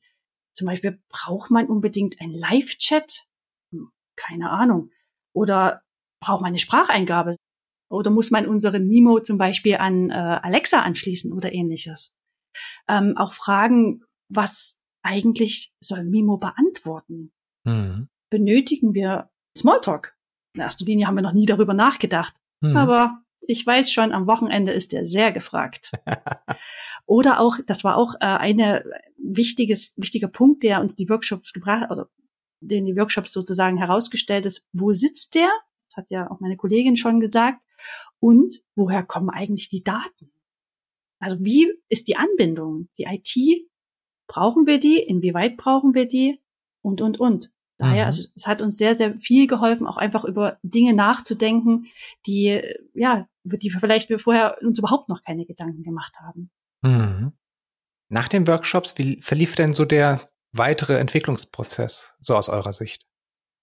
Zum 0.53 0.65
Beispiel, 0.65 0.99
braucht 1.09 1.51
man 1.51 1.67
unbedingt 1.67 2.19
ein 2.19 2.31
Live-Chat? 2.31 3.25
Hm, 3.71 3.91
keine 4.15 4.49
Ahnung. 4.49 4.89
Oder 5.35 5.81
braucht 6.21 6.41
man 6.41 6.49
eine 6.49 6.59
Spracheingabe? 6.59 7.35
Oder 7.89 8.09
muss 8.09 8.31
man 8.31 8.47
unseren 8.47 8.87
Mimo 8.87 9.19
zum 9.19 9.37
Beispiel 9.37 9.75
an 9.75 10.09
äh, 10.09 10.13
Alexa 10.13 10.81
anschließen 10.81 11.31
oder 11.33 11.53
ähnliches? 11.53 12.15
Ähm, 12.87 13.15
auch 13.17 13.33
Fragen, 13.33 14.01
was 14.29 14.79
eigentlich 15.03 15.73
soll 15.79 16.03
Mimo 16.03 16.37
beantworten? 16.37 17.31
Mhm. 17.63 18.07
Benötigen 18.31 18.93
wir 18.93 19.29
Smalltalk? 19.57 20.15
In 20.53 20.61
erster 20.61 20.85
Linie 20.85 21.05
haben 21.05 21.15
wir 21.15 21.21
noch 21.21 21.33
nie 21.33 21.45
darüber 21.45 21.73
nachgedacht. 21.73 22.33
Mhm. 22.61 22.77
Aber 22.77 23.21
ich 23.41 23.65
weiß 23.65 23.91
schon, 23.91 24.13
am 24.13 24.27
Wochenende 24.27 24.71
ist 24.71 24.93
er 24.93 25.05
sehr 25.05 25.31
gefragt. 25.31 25.91
oder 27.05 27.39
auch, 27.39 27.57
das 27.67 27.83
war 27.83 27.97
auch 27.97 28.15
äh, 28.15 28.25
eine 28.25 28.83
wichtiges, 29.17 29.93
wichtiger 29.97 30.29
Punkt, 30.29 30.63
der 30.63 30.81
uns 30.81 30.95
die 30.95 31.09
Workshops 31.09 31.53
gebracht 31.53 31.91
oder 31.91 32.09
den 32.67 32.85
die 32.85 32.95
Workshops 32.95 33.31
sozusagen 33.31 33.77
herausgestellt 33.77 34.45
ist, 34.45 34.67
wo 34.73 34.93
sitzt 34.93 35.35
der? 35.35 35.49
Das 35.89 35.97
hat 35.97 36.09
ja 36.09 36.29
auch 36.29 36.39
meine 36.39 36.57
Kollegin 36.57 36.97
schon 36.97 37.19
gesagt. 37.19 37.61
Und 38.19 38.63
woher 38.75 39.03
kommen 39.03 39.29
eigentlich 39.29 39.69
die 39.69 39.83
Daten? 39.83 40.31
Also 41.19 41.37
wie 41.39 41.71
ist 41.89 42.07
die 42.07 42.17
Anbindung? 42.17 42.89
Die 42.97 43.03
IT, 43.03 43.67
brauchen 44.27 44.65
wir 44.65 44.79
die? 44.79 44.99
Inwieweit 44.99 45.57
brauchen 45.57 45.93
wir 45.93 46.07
die? 46.07 46.41
Und, 46.81 47.01
und, 47.01 47.19
und. 47.19 47.51
Daher, 47.77 48.03
mhm. 48.03 48.07
also 48.07 48.27
es 48.35 48.47
hat 48.47 48.61
uns 48.61 48.77
sehr, 48.77 48.95
sehr 48.95 49.17
viel 49.17 49.47
geholfen, 49.47 49.85
auch 49.85 49.97
einfach 49.97 50.23
über 50.23 50.59
Dinge 50.63 50.93
nachzudenken, 50.93 51.87
die, 52.25 52.61
ja, 52.93 53.27
über 53.43 53.57
die 53.57 53.73
wir 53.73 53.79
vielleicht 53.79 54.09
wir 54.09 54.19
vorher 54.19 54.57
uns 54.61 54.79
überhaupt 54.79 55.09
noch 55.09 55.23
keine 55.23 55.45
Gedanken 55.45 55.83
gemacht 55.83 56.15
haben. 56.19 56.51
Mhm. 56.81 57.33
Nach 58.07 58.27
den 58.27 58.47
Workshops, 58.47 58.97
wie 58.97 59.21
verlief 59.21 59.55
denn 59.55 59.73
so 59.73 59.83
der 59.83 60.29
weitere 60.57 60.97
Entwicklungsprozess, 60.97 62.15
so 62.19 62.35
aus 62.35 62.49
eurer 62.49 62.73
Sicht? 62.73 63.05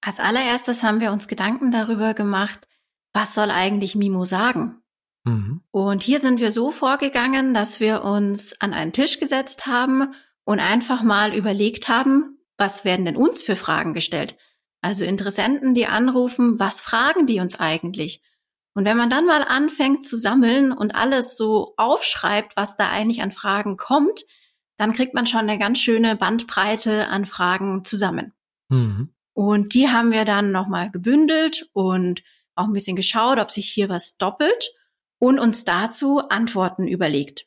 Als 0.01 0.21
allererstes 0.21 0.83
haben 0.83 1.01
wir 1.01 1.13
uns 1.13 1.29
Gedanken 1.29 1.71
darüber 1.71 2.15
gemacht, 2.15 2.67
was 3.13 3.35
soll 3.35 3.51
eigentlich 3.51 3.95
Mimo 3.95 4.25
sagen? 4.25 4.83
Mhm. 5.25 5.63
Und 5.71 6.03
hier 6.03 6.19
sind 6.19 6.41
wir 6.41 6.53
so 6.53 6.73
vorgegangen, 6.73 7.55
dass 7.55 7.81
wir 7.81 8.03
uns 8.03 8.61
an 8.61 8.73
einen 8.73 8.93
Tisch 8.93 9.21
gesetzt 9.21 9.67
haben 9.67 10.15
und 10.45 10.61
einfach 10.61 11.03
mal 11.03 11.35
überlegt 11.35 11.89
haben, 11.89 12.39
was 12.57 12.85
werden 12.85 13.05
denn 13.05 13.17
uns 13.17 13.43
für 13.43 13.57
Fragen 13.57 13.95
gestellt? 13.95 14.37
Also 14.81 15.05
Interessenten, 15.05 15.75
die 15.75 15.87
anrufen, 15.87 16.59
was 16.59 16.81
fragen 16.81 17.27
die 17.27 17.39
uns 17.39 17.59
eigentlich? 17.59 18.23
Und 18.75 18.85
wenn 18.85 18.97
man 18.97 19.11
dann 19.11 19.27
mal 19.27 19.43
anfängt 19.43 20.05
zu 20.05 20.17
sammeln 20.17 20.73
und 20.73 20.95
alles 20.95 21.37
so 21.37 21.75
aufschreibt, 21.77 22.57
was 22.57 22.77
da 22.77 22.89
eigentlich 22.91 23.23
an 23.23 23.31
Fragen 23.31 23.77
kommt, 23.77 24.25
dann 24.83 24.93
kriegt 24.93 25.15
man 25.15 25.27
schon 25.27 25.43
eine 25.43 25.61
ganz 25.61 25.79
schöne 25.79 26.17
Bandbreite 26.17 27.07
an 27.07 27.25
Fragen 27.25 27.85
zusammen. 27.85 28.33
Mhm. 28.69 29.11
Und 29.33 29.75
die 29.75 29.89
haben 29.89 30.11
wir 30.11 30.25
dann 30.25 30.51
nochmal 30.51 30.91
gebündelt 30.91 31.71
und 31.73 32.25
auch 32.57 32.65
ein 32.65 32.73
bisschen 32.73 32.97
geschaut, 32.97 33.39
ob 33.39 33.53
sich 33.53 33.69
hier 33.69 33.89
was 33.89 34.17
doppelt 34.19 34.75
und 35.21 35.39
uns 35.39 35.65
dazu 35.65 36.29
Antworten 36.29 36.89
überlegt. 36.89 37.47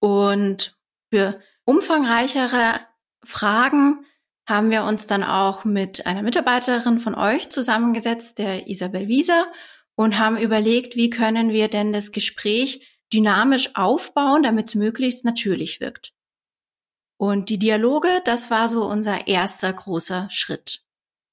Und 0.00 0.74
Für 1.12 1.38
umfangreichere 1.66 2.80
Fragen 3.22 4.06
haben 4.48 4.70
wir 4.70 4.84
uns 4.84 5.06
dann 5.06 5.22
auch 5.22 5.66
mit 5.66 6.06
einer 6.06 6.22
Mitarbeiterin 6.22 6.98
von 6.98 7.14
euch 7.14 7.50
zusammengesetzt, 7.50 8.38
der 8.38 8.68
Isabel 8.68 9.06
Wieser, 9.06 9.52
und 9.96 10.18
haben 10.18 10.38
überlegt, 10.38 10.96
wie 10.96 11.10
können 11.10 11.50
wir 11.50 11.68
denn 11.68 11.92
das 11.92 12.10
Gespräch 12.10 12.88
dynamisch 13.12 13.76
aufbauen, 13.76 14.42
damit 14.42 14.68
es 14.68 14.74
möglichst 14.74 15.26
natürlich 15.26 15.80
wirkt. 15.80 16.14
Und 17.24 17.48
die 17.48 17.58
Dialoge, 17.58 18.20
das 18.26 18.50
war 18.50 18.68
so 18.68 18.84
unser 18.84 19.26
erster 19.26 19.72
großer 19.72 20.28
Schritt. 20.30 20.84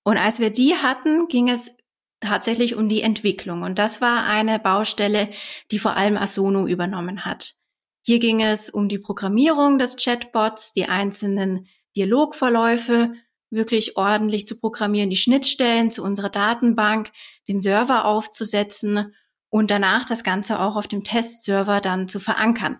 Und 0.06 0.16
als 0.16 0.40
wir 0.40 0.50
die 0.50 0.78
hatten, 0.78 1.28
ging 1.28 1.50
es 1.50 1.76
tatsächlich 2.22 2.76
um 2.76 2.88
die 2.88 3.02
Entwicklung. 3.02 3.64
Und 3.64 3.78
das 3.78 4.00
war 4.00 4.24
eine 4.24 4.58
Baustelle, 4.58 5.28
die 5.70 5.80
vor 5.80 5.98
allem 5.98 6.16
Asono 6.16 6.66
übernommen 6.66 7.26
hat. 7.26 7.56
Hier 8.04 8.20
ging 8.20 8.42
es 8.42 8.70
um 8.70 8.88
die 8.88 9.00
Programmierung 9.00 9.80
des 9.80 9.98
Chatbots, 9.98 10.72
die 10.72 10.86
einzelnen 10.86 11.68
Dialogverläufe 11.98 13.12
wirklich 13.50 13.98
ordentlich 13.98 14.48
zu 14.48 14.62
programmieren, 14.62 15.10
die 15.10 15.18
Schnittstellen 15.18 15.92
zu 15.92 16.06
unserer 16.06 16.30
Datenbank, 16.30 17.12
den 17.50 17.60
Server 17.60 18.06
aufzusetzen 18.06 19.14
und 19.50 19.70
danach 19.72 20.06
das 20.06 20.24
Ganze 20.24 20.62
auch 20.62 20.78
auf 20.78 20.88
dem 20.88 21.04
Testserver 21.04 21.82
dann 21.82 22.08
zu 22.08 22.22
verankern. 22.22 22.80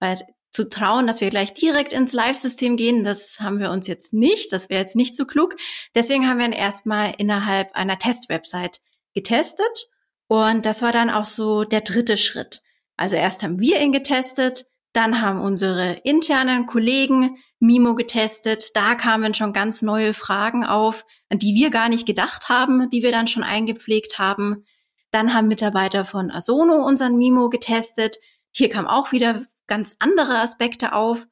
Weil 0.00 0.18
zu 0.58 0.68
trauen, 0.68 1.06
dass 1.06 1.20
wir 1.20 1.30
gleich 1.30 1.54
direkt 1.54 1.92
ins 1.92 2.12
Live-System 2.12 2.76
gehen, 2.76 3.04
das 3.04 3.38
haben 3.38 3.60
wir 3.60 3.70
uns 3.70 3.86
jetzt 3.86 4.12
nicht, 4.12 4.52
das 4.52 4.68
wäre 4.68 4.80
jetzt 4.80 4.96
nicht 4.96 5.16
so 5.16 5.24
klug. 5.24 5.54
Deswegen 5.94 6.28
haben 6.28 6.38
wir 6.38 6.46
ihn 6.46 6.52
erstmal 6.52 7.14
innerhalb 7.16 7.72
einer 7.76 7.96
Test-Website 7.96 8.80
getestet 9.14 9.86
und 10.26 10.66
das 10.66 10.82
war 10.82 10.90
dann 10.90 11.10
auch 11.10 11.26
so 11.26 11.62
der 11.62 11.82
dritte 11.82 12.16
Schritt. 12.16 12.62
Also 12.96 13.14
erst 13.14 13.44
haben 13.44 13.60
wir 13.60 13.80
ihn 13.80 13.92
getestet, 13.92 14.66
dann 14.92 15.22
haben 15.22 15.40
unsere 15.40 15.92
internen 16.02 16.66
Kollegen 16.66 17.38
Mimo 17.60 17.94
getestet. 17.94 18.70
Da 18.74 18.96
kamen 18.96 19.34
schon 19.34 19.52
ganz 19.52 19.80
neue 19.80 20.12
Fragen 20.12 20.64
auf, 20.64 21.04
an 21.28 21.38
die 21.38 21.54
wir 21.54 21.70
gar 21.70 21.88
nicht 21.88 22.04
gedacht 22.04 22.48
haben, 22.48 22.90
die 22.90 23.04
wir 23.04 23.12
dann 23.12 23.28
schon 23.28 23.44
eingepflegt 23.44 24.18
haben. 24.18 24.64
Dann 25.12 25.34
haben 25.34 25.46
Mitarbeiter 25.46 26.04
von 26.04 26.32
Asono 26.32 26.84
unseren 26.84 27.16
Mimo 27.16 27.48
getestet. 27.48 28.16
Hier 28.50 28.70
kamen 28.70 28.88
auch 28.88 29.12
wieder 29.12 29.42
ganz 29.68 29.96
andere 30.00 30.38
Aspekte 30.38 30.92
auf. 30.92 31.26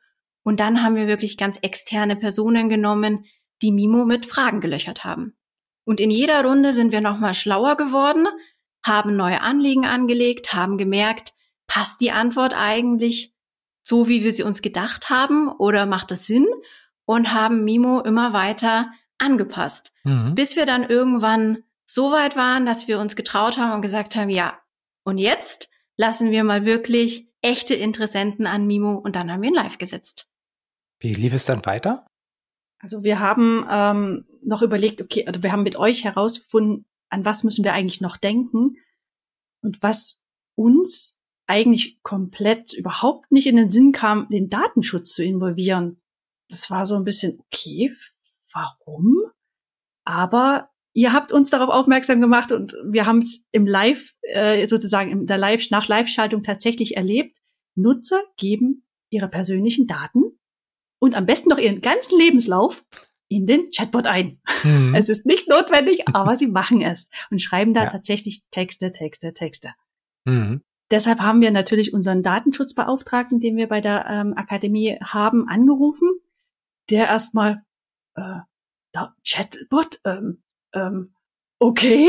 Und 0.44 0.60
dann 0.60 0.82
haben 0.82 0.94
wir 0.94 1.08
wirklich 1.08 1.36
ganz 1.36 1.58
externe 1.62 2.14
Personen 2.14 2.68
genommen, 2.68 3.24
die 3.62 3.72
Mimo 3.72 4.04
mit 4.04 4.26
Fragen 4.26 4.60
gelöchert 4.60 5.04
haben. 5.04 5.36
Und 5.84 6.00
in 6.00 6.10
jeder 6.10 6.44
Runde 6.44 6.72
sind 6.72 6.92
wir 6.92 7.00
nochmal 7.00 7.34
schlauer 7.34 7.76
geworden, 7.76 8.28
haben 8.84 9.16
neue 9.16 9.40
Anliegen 9.40 9.84
angelegt, 9.84 10.52
haben 10.52 10.78
gemerkt, 10.78 11.32
passt 11.66 12.00
die 12.00 12.12
Antwort 12.12 12.54
eigentlich 12.54 13.34
so, 13.82 14.08
wie 14.08 14.24
wir 14.24 14.32
sie 14.32 14.42
uns 14.42 14.62
gedacht 14.62 15.10
haben 15.10 15.48
oder 15.48 15.86
macht 15.86 16.10
das 16.10 16.26
Sinn? 16.26 16.46
Und 17.08 17.32
haben 17.32 17.62
Mimo 17.62 18.00
immer 18.00 18.32
weiter 18.32 18.90
angepasst, 19.18 19.92
mhm. 20.02 20.34
bis 20.34 20.56
wir 20.56 20.66
dann 20.66 20.82
irgendwann 20.82 21.62
so 21.84 22.10
weit 22.10 22.36
waren, 22.36 22.66
dass 22.66 22.88
wir 22.88 22.98
uns 22.98 23.14
getraut 23.14 23.58
haben 23.58 23.72
und 23.72 23.82
gesagt 23.82 24.16
haben, 24.16 24.28
ja, 24.28 24.58
und 25.04 25.18
jetzt 25.18 25.70
lassen 25.96 26.32
wir 26.32 26.42
mal 26.42 26.64
wirklich 26.64 27.28
echte 27.46 27.74
Interessenten 27.74 28.46
an 28.46 28.66
Mimo 28.66 28.94
und 28.96 29.16
dann 29.16 29.30
haben 29.30 29.40
wir 29.42 29.50
ihn 29.50 29.54
live 29.54 29.78
gesetzt. 29.78 30.28
Wie 30.98 31.14
lief 31.14 31.32
es 31.32 31.46
dann 31.46 31.64
weiter? 31.64 32.06
Also 32.78 33.02
wir 33.02 33.20
haben 33.20 33.66
ähm, 33.70 34.26
noch 34.42 34.62
überlegt, 34.62 35.00
okay, 35.00 35.26
also 35.26 35.42
wir 35.42 35.52
haben 35.52 35.62
mit 35.62 35.76
euch 35.76 36.04
herausgefunden, 36.04 36.86
an 37.08 37.24
was 37.24 37.44
müssen 37.44 37.64
wir 37.64 37.72
eigentlich 37.72 38.00
noch 38.00 38.16
denken 38.16 38.76
und 39.62 39.82
was 39.82 40.20
uns 40.56 41.18
eigentlich 41.46 42.02
komplett 42.02 42.72
überhaupt 42.72 43.30
nicht 43.30 43.46
in 43.46 43.56
den 43.56 43.70
Sinn 43.70 43.92
kam, 43.92 44.28
den 44.28 44.50
Datenschutz 44.50 45.12
zu 45.12 45.22
involvieren. 45.22 46.00
Das 46.48 46.70
war 46.70 46.84
so 46.84 46.96
ein 46.96 47.04
bisschen, 47.04 47.38
okay, 47.40 47.94
warum? 48.52 49.16
Aber 50.04 50.70
ihr 50.96 51.12
habt 51.12 51.30
uns 51.30 51.50
darauf 51.50 51.68
aufmerksam 51.68 52.22
gemacht 52.22 52.52
und 52.52 52.74
wir 52.84 53.04
haben 53.04 53.18
es 53.18 53.44
im 53.52 53.66
Live, 53.66 54.14
äh, 54.22 54.66
sozusagen 54.66 55.10
in 55.10 55.26
der 55.26 55.36
Live, 55.36 55.70
nach 55.70 55.88
Live-Schaltung 55.88 56.42
tatsächlich 56.42 56.96
erlebt. 56.96 57.36
Nutzer 57.74 58.18
geben 58.38 58.86
ihre 59.10 59.28
persönlichen 59.28 59.86
Daten 59.86 60.38
und 60.98 61.14
am 61.14 61.26
besten 61.26 61.50
noch 61.50 61.58
ihren 61.58 61.82
ganzen 61.82 62.18
Lebenslauf 62.18 62.82
in 63.28 63.46
den 63.46 63.70
Chatbot 63.72 64.06
ein. 64.06 64.40
Mhm. 64.64 64.94
Es 64.94 65.10
ist 65.10 65.26
nicht 65.26 65.48
notwendig, 65.48 66.08
aber 66.14 66.38
sie 66.38 66.46
machen 66.46 66.80
es 66.80 67.08
und 67.30 67.42
schreiben 67.42 67.74
da 67.74 67.84
ja. 67.84 67.90
tatsächlich 67.90 68.44
Texte, 68.50 68.92
Texte, 68.92 69.34
Texte. 69.34 69.74
Mhm. 70.24 70.62
Deshalb 70.90 71.20
haben 71.20 71.42
wir 71.42 71.50
natürlich 71.50 71.92
unseren 71.92 72.22
Datenschutzbeauftragten, 72.22 73.38
den 73.38 73.56
wir 73.56 73.68
bei 73.68 73.82
der 73.82 74.06
ähm, 74.08 74.32
Akademie 74.34 74.96
haben, 75.02 75.46
angerufen, 75.46 76.08
der 76.88 77.08
erstmal 77.08 77.64
äh, 78.14 78.38
da, 78.92 79.14
Chatbot, 79.26 80.00
ähm, 80.04 80.42
ähm, 80.76 81.14
okay, 81.58 82.08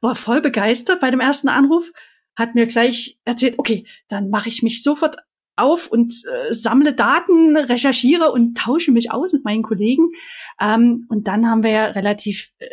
war 0.00 0.16
voll 0.16 0.40
begeistert 0.40 1.00
bei 1.00 1.10
dem 1.10 1.20
ersten 1.20 1.48
Anruf, 1.48 1.90
hat 2.36 2.54
mir 2.54 2.66
gleich 2.66 3.18
erzählt, 3.24 3.58
okay, 3.58 3.86
dann 4.08 4.30
mache 4.30 4.48
ich 4.48 4.62
mich 4.62 4.82
sofort 4.82 5.16
auf 5.58 5.90
und 5.90 6.14
äh, 6.26 6.54
sammle 6.54 6.94
Daten, 6.94 7.56
recherchiere 7.56 8.30
und 8.30 8.56
tausche 8.56 8.92
mich 8.92 9.10
aus 9.10 9.32
mit 9.32 9.44
meinen 9.44 9.64
Kollegen. 9.64 10.10
Ähm, 10.60 11.06
und 11.08 11.26
dann 11.26 11.50
haben 11.50 11.64
wir 11.64 11.70
ja 11.70 11.84
relativ 11.86 12.52
äh, 12.58 12.66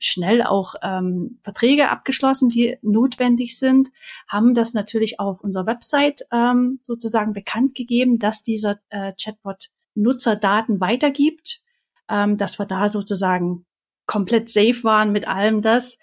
schnell 0.00 0.42
auch 0.42 0.74
ähm, 0.82 1.38
Verträge 1.44 1.88
abgeschlossen, 1.88 2.48
die 2.48 2.78
notwendig 2.82 3.58
sind, 3.58 3.90
haben 4.26 4.54
das 4.54 4.74
natürlich 4.74 5.20
auf 5.20 5.40
unserer 5.40 5.66
Website 5.66 6.22
ähm, 6.32 6.80
sozusagen 6.82 7.32
bekannt 7.32 7.74
gegeben, 7.74 8.18
dass 8.18 8.42
dieser 8.42 8.80
äh, 8.90 9.12
Chatbot 9.20 9.70
Nutzerdaten 9.94 10.80
weitergibt, 10.80 11.62
ähm, 12.08 12.36
dass 12.36 12.58
wir 12.58 12.66
da 12.66 12.88
sozusagen 12.88 13.66
komplett 14.12 14.50
safe 14.50 14.84
waren 14.84 15.10
mit 15.10 15.26
allem 15.26 15.62
das. 15.62 15.98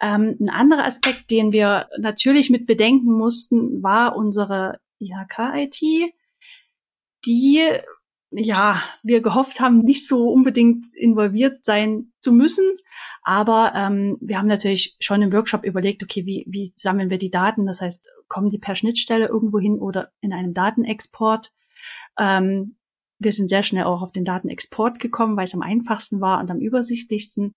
Ähm, 0.00 0.36
ein 0.40 0.50
anderer 0.50 0.84
Aspekt, 0.84 1.32
den 1.32 1.50
wir 1.50 1.88
natürlich 1.98 2.48
mit 2.48 2.64
bedenken 2.64 3.12
mussten, 3.12 3.82
war 3.82 4.14
unsere 4.14 4.78
IHK-IT, 5.00 5.80
die 7.26 7.60
ja, 8.32 8.80
wir 9.02 9.20
gehofft 9.20 9.58
haben, 9.58 9.80
nicht 9.80 10.06
so 10.06 10.30
unbedingt 10.30 10.86
involviert 10.94 11.64
sein 11.64 12.12
zu 12.20 12.30
müssen. 12.30 12.64
Aber 13.24 13.72
ähm, 13.74 14.18
wir 14.20 14.38
haben 14.38 14.46
natürlich 14.46 14.96
schon 15.00 15.20
im 15.20 15.32
Workshop 15.32 15.64
überlegt, 15.64 16.04
okay, 16.04 16.24
wie, 16.26 16.46
wie 16.48 16.72
sammeln 16.76 17.10
wir 17.10 17.18
die 17.18 17.32
Daten? 17.32 17.66
Das 17.66 17.80
heißt, 17.80 18.08
kommen 18.28 18.48
die 18.48 18.58
per 18.58 18.76
Schnittstelle 18.76 19.26
irgendwo 19.26 19.58
hin 19.58 19.80
oder 19.80 20.12
in 20.20 20.32
einem 20.32 20.54
Datenexport? 20.54 21.50
Ähm, 22.16 22.76
wir 23.20 23.32
sind 23.32 23.48
sehr 23.48 23.62
schnell 23.62 23.84
auch 23.84 24.02
auf 24.02 24.12
den 24.12 24.24
Datenexport 24.24 24.98
gekommen, 24.98 25.36
weil 25.36 25.44
es 25.44 25.54
am 25.54 25.62
einfachsten 25.62 26.20
war 26.20 26.40
und 26.40 26.50
am 26.50 26.58
übersichtlichsten. 26.58 27.52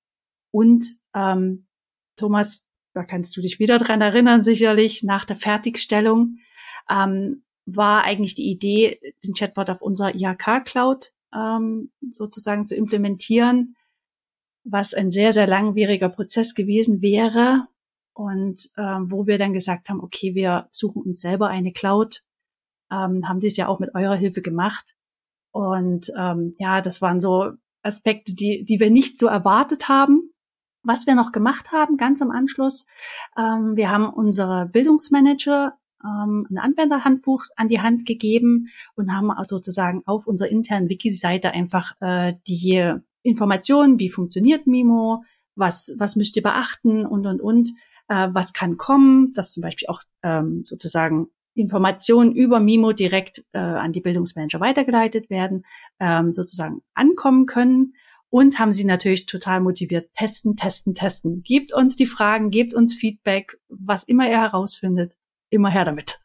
Und 0.52 0.86
ähm, 1.15 1.67
Thomas, 2.17 2.63
da 2.93 3.04
kannst 3.04 3.36
du 3.36 3.41
dich 3.41 3.60
wieder 3.60 3.80
dran 3.80 4.02
erinnern, 4.02 4.43
sicherlich, 4.43 5.04
nach 5.04 5.26
der 5.26 5.38
Fertigstellung 5.38 6.38
ähm, 6.89 7.43
war 7.65 8.04
eigentlich 8.04 8.36
die 8.36 8.52
Idee, 8.52 8.99
den 9.26 9.34
Chatbot 9.34 9.69
auf 9.69 9.82
unserer 9.82 10.13
IHK-Cloud 10.13 11.13
ähm, 11.34 11.91
sozusagen 12.02 12.67
zu 12.67 12.76
implementieren, 12.76 13.76
was 14.65 14.93
ein 14.93 15.12
sehr, 15.12 15.32
sehr 15.32 15.47
langwieriger 15.47 16.10
Prozess 16.10 16.56
gewesen 16.56 17.02
wäre 17.02 17.67
und 18.13 18.69
ähm, 18.78 19.10
wo 19.10 19.28
wir 19.28 19.38
dann 19.38 19.54
gesagt 19.54 19.89
haben, 19.89 20.02
okay, 20.02 20.36
wir 20.36 20.67
suchen 20.71 21.04
uns 21.04 21.21
selber 21.21 21.47
eine 21.47 21.71
Cloud, 21.71 22.23
ähm, 22.91 23.28
haben 23.28 23.39
dies 23.39 23.56
ja 23.56 23.69
auch 23.69 23.80
mit 23.80 23.95
eurer 23.95 24.15
Hilfe 24.15 24.41
gemacht. 24.41 24.95
Und 25.53 26.11
ähm, 26.17 26.55
ja, 26.57 26.81
das 26.81 27.01
waren 27.01 27.21
so 27.21 27.51
Aspekte, 27.83 28.35
die, 28.35 28.65
die 28.65 28.79
wir 28.79 28.89
nicht 28.89 29.17
so 29.17 29.27
erwartet 29.27 29.87
haben. 29.87 30.31
Was 30.81 31.07
wir 31.07 31.15
noch 31.15 31.31
gemacht 31.31 31.71
haben, 31.71 31.95
ganz 31.95 32.21
am 32.21 32.31
Anschluss, 32.31 32.85
ähm, 33.37 33.77
wir 33.77 33.89
haben 33.89 34.09
unsere 34.09 34.65
Bildungsmanager 34.65 35.77
ähm, 36.03 36.45
ein 36.49 36.57
Anwenderhandbuch 36.57 37.45
an 37.55 37.69
die 37.69 37.79
Hand 37.79 38.05
gegeben 38.05 38.67
und 38.95 39.13
haben 39.13 39.31
also 39.31 39.57
sozusagen 39.57 40.01
auf 40.05 40.27
unserer 40.27 40.49
internen 40.49 40.89
Wiki-Seite 40.89 41.51
einfach 41.51 41.93
äh, 42.01 42.33
die 42.47 42.95
Informationen, 43.21 43.99
wie 43.99 44.09
funktioniert 44.09 44.67
Mimo, 44.67 45.23
was, 45.55 45.95
was 45.97 46.15
müsst 46.15 46.35
ihr 46.35 46.43
beachten 46.43 47.05
und, 47.05 47.25
und, 47.25 47.39
und, 47.41 47.69
äh, 48.09 48.27
was 48.31 48.51
kann 48.51 48.75
kommen, 48.75 49.33
dass 49.33 49.53
zum 49.53 49.61
Beispiel 49.61 49.87
auch 49.87 50.01
ähm, 50.23 50.63
sozusagen 50.65 51.27
Informationen 51.55 52.31
über 52.33 52.59
Mimo 52.59 52.93
direkt 52.93 53.43
äh, 53.53 53.59
an 53.59 53.91
die 53.91 54.01
Bildungsmanager 54.01 54.59
weitergeleitet 54.59 55.29
werden, 55.29 55.65
ähm, 55.99 56.31
sozusagen 56.31 56.81
ankommen 56.93 57.45
können. 57.45 57.93
Und 58.29 58.57
haben 58.57 58.71
sie 58.71 58.83
natürlich 58.83 59.27
total 59.27 59.61
motiviert, 59.61 60.11
testen, 60.13 60.55
testen, 60.55 60.95
testen. 60.95 61.43
Gebt 61.43 61.71
uns 61.71 61.95
die 61.95 62.07
Fragen, 62.07 62.49
gebt 62.49 62.73
uns 62.73 62.95
Feedback, 62.95 63.59
was 63.69 64.03
immer 64.03 64.27
ihr 64.27 64.41
herausfindet 64.41 65.13
immer 65.53 65.69
her 65.69 65.85
damit. 65.85 66.19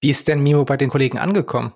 Wie 0.00 0.10
ist 0.10 0.28
denn 0.28 0.40
Mimo 0.40 0.64
bei 0.64 0.76
den 0.76 0.88
Kollegen 0.88 1.18
angekommen? 1.18 1.74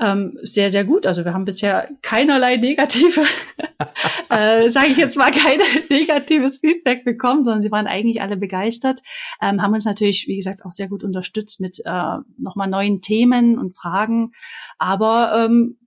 Ähm, 0.00 0.38
sehr, 0.42 0.70
sehr 0.70 0.84
gut. 0.84 1.06
Also 1.06 1.24
wir 1.24 1.32
haben 1.32 1.46
bisher 1.46 1.88
keinerlei 2.02 2.56
negative 2.56 3.22
äh, 4.30 4.70
sage 4.70 4.88
ich 4.88 4.96
jetzt 4.96 5.16
mal, 5.16 5.30
kein 5.30 5.60
negatives 5.90 6.58
Feedback 6.58 7.04
bekommen, 7.04 7.42
sondern 7.42 7.62
sie 7.62 7.70
waren 7.70 7.86
eigentlich 7.86 8.20
alle 8.20 8.36
begeistert, 8.36 9.00
ähm, 9.40 9.62
haben 9.62 9.74
uns 9.74 9.84
natürlich, 9.84 10.26
wie 10.26 10.36
gesagt, 10.36 10.64
auch 10.64 10.72
sehr 10.72 10.88
gut 10.88 11.04
unterstützt 11.04 11.60
mit 11.60 11.80
äh, 11.84 12.16
nochmal 12.38 12.68
neuen 12.68 13.00
Themen 13.00 13.58
und 13.58 13.76
Fragen. 13.76 14.32
Aber 14.78 15.44
ähm, 15.44 15.78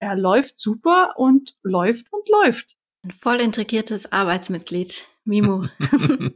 er 0.00 0.16
läuft 0.16 0.60
super 0.60 1.14
und 1.16 1.56
läuft 1.62 2.12
und 2.12 2.28
läuft. 2.28 2.76
Ein 3.04 3.10
voll 3.10 3.40
integriertes 3.40 4.12
Arbeitsmitglied, 4.12 5.06
Mimo. 5.24 5.66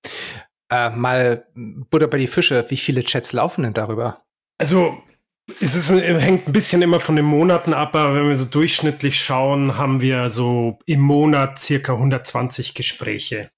äh, 0.70 0.90
mal 0.90 1.46
Butter 1.54 2.08
bei 2.08 2.18
die 2.18 2.26
Fische, 2.26 2.64
wie 2.68 2.76
viele 2.76 3.02
Chats 3.02 3.32
laufen 3.32 3.62
denn 3.62 3.74
darüber? 3.74 4.22
Also 4.58 4.98
es 5.60 5.74
ist, 5.74 5.90
hängt 5.90 6.46
ein 6.46 6.52
bisschen 6.52 6.82
immer 6.82 7.00
von 7.00 7.16
den 7.16 7.24
Monaten 7.24 7.74
ab, 7.74 7.94
aber 7.94 8.14
wenn 8.14 8.28
wir 8.28 8.36
so 8.36 8.44
durchschnittlich 8.44 9.18
schauen, 9.18 9.76
haben 9.76 10.00
wir 10.00 10.30
so 10.30 10.78
im 10.86 11.00
Monat 11.00 11.58
circa 11.58 11.94
120 11.94 12.74
Gespräche. 12.74 13.50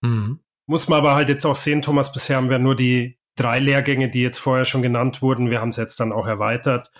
Mhm. 0.00 0.40
Muss 0.66 0.88
man 0.88 0.98
aber 0.98 1.14
halt 1.14 1.28
jetzt 1.28 1.44
auch 1.44 1.56
sehen, 1.56 1.82
Thomas, 1.82 2.12
bisher 2.12 2.36
haben 2.36 2.50
wir 2.50 2.58
nur 2.58 2.76
die 2.76 3.18
drei 3.36 3.58
Lehrgänge, 3.58 4.08
die 4.08 4.22
jetzt 4.22 4.38
vorher 4.38 4.64
schon 4.64 4.82
genannt 4.82 5.22
wurden. 5.22 5.50
Wir 5.50 5.60
haben 5.60 5.70
es 5.70 5.76
jetzt 5.76 5.98
dann 6.00 6.12
auch 6.12 6.26
erweitert. 6.26 6.90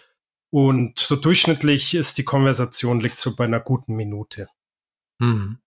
Und 0.50 0.98
so 0.98 1.16
durchschnittlich 1.16 1.94
ist 1.94 2.18
die 2.18 2.24
Konversation 2.24 3.00
liegt 3.00 3.18
so 3.20 3.34
bei 3.34 3.44
einer 3.44 3.60
guten 3.60 3.94
Minute. 3.96 4.48
Mhm. 5.18 5.58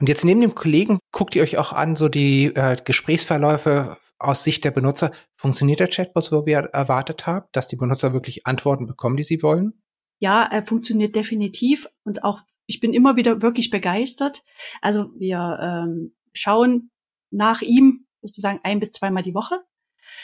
Und 0.00 0.08
jetzt 0.08 0.24
neben 0.24 0.40
dem 0.40 0.54
Kollegen 0.54 0.98
guckt 1.12 1.34
ihr 1.34 1.42
euch 1.42 1.58
auch 1.58 1.72
an, 1.72 1.96
so 1.96 2.08
die 2.08 2.46
äh, 2.54 2.76
Gesprächsverläufe 2.82 3.96
aus 4.24 4.44
Sicht 4.44 4.64
der 4.64 4.70
Benutzer. 4.70 5.12
Funktioniert 5.36 5.80
der 5.80 5.88
Chatbot 5.88 6.24
so, 6.24 6.46
wie 6.46 6.52
ihr 6.52 6.70
erwartet 6.72 7.26
habt, 7.26 7.54
dass 7.56 7.68
die 7.68 7.76
Benutzer 7.76 8.12
wirklich 8.12 8.46
Antworten 8.46 8.86
bekommen, 8.86 9.16
die 9.16 9.22
sie 9.22 9.42
wollen? 9.42 9.82
Ja, 10.20 10.44
er 10.44 10.64
funktioniert 10.64 11.16
definitiv 11.16 11.88
und 12.04 12.24
auch 12.24 12.40
ich 12.66 12.80
bin 12.80 12.94
immer 12.94 13.16
wieder 13.16 13.42
wirklich 13.42 13.70
begeistert. 13.70 14.42
Also 14.80 15.10
wir 15.18 15.58
ähm, 15.60 16.14
schauen 16.32 16.90
nach 17.30 17.62
ihm 17.62 18.06
sozusagen 18.22 18.60
ein 18.62 18.80
bis 18.80 18.92
zweimal 18.92 19.22
die 19.22 19.34
Woche. 19.34 19.60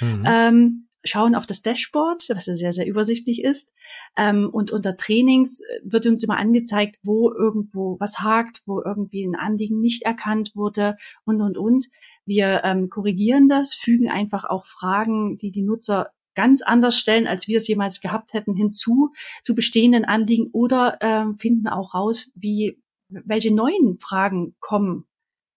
Mhm. 0.00 0.24
Ähm, 0.26 0.88
schauen 1.04 1.34
auf 1.34 1.46
das 1.46 1.62
Dashboard, 1.62 2.28
was 2.30 2.46
ja 2.46 2.54
sehr, 2.54 2.72
sehr 2.72 2.86
übersichtlich 2.86 3.42
ist. 3.42 3.72
Ähm, 4.16 4.50
und 4.50 4.70
unter 4.70 4.96
Trainings 4.96 5.62
wird 5.82 6.06
uns 6.06 6.22
immer 6.22 6.38
angezeigt, 6.38 6.98
wo 7.02 7.32
irgendwo 7.32 7.96
was 8.00 8.20
hakt, 8.20 8.62
wo 8.66 8.82
irgendwie 8.82 9.24
ein 9.24 9.36
Anliegen 9.36 9.80
nicht 9.80 10.02
erkannt 10.02 10.52
wurde 10.54 10.96
und, 11.24 11.40
und, 11.40 11.56
und. 11.56 11.86
Wir 12.26 12.62
ähm, 12.64 12.90
korrigieren 12.90 13.48
das, 13.48 13.74
fügen 13.74 14.10
einfach 14.10 14.44
auch 14.44 14.64
Fragen, 14.64 15.38
die 15.38 15.50
die 15.50 15.62
Nutzer 15.62 16.10
ganz 16.34 16.62
anders 16.62 16.96
stellen, 16.96 17.26
als 17.26 17.48
wir 17.48 17.58
es 17.58 17.68
jemals 17.68 18.00
gehabt 18.00 18.32
hätten, 18.32 18.54
hinzu 18.54 19.12
zu 19.42 19.54
bestehenden 19.54 20.04
Anliegen 20.04 20.48
oder 20.52 20.98
ähm, 21.00 21.36
finden 21.36 21.68
auch 21.68 21.94
raus, 21.94 22.30
wie 22.34 22.80
welche 23.08 23.52
neuen 23.52 23.98
Fragen 23.98 24.54
kommen 24.60 25.06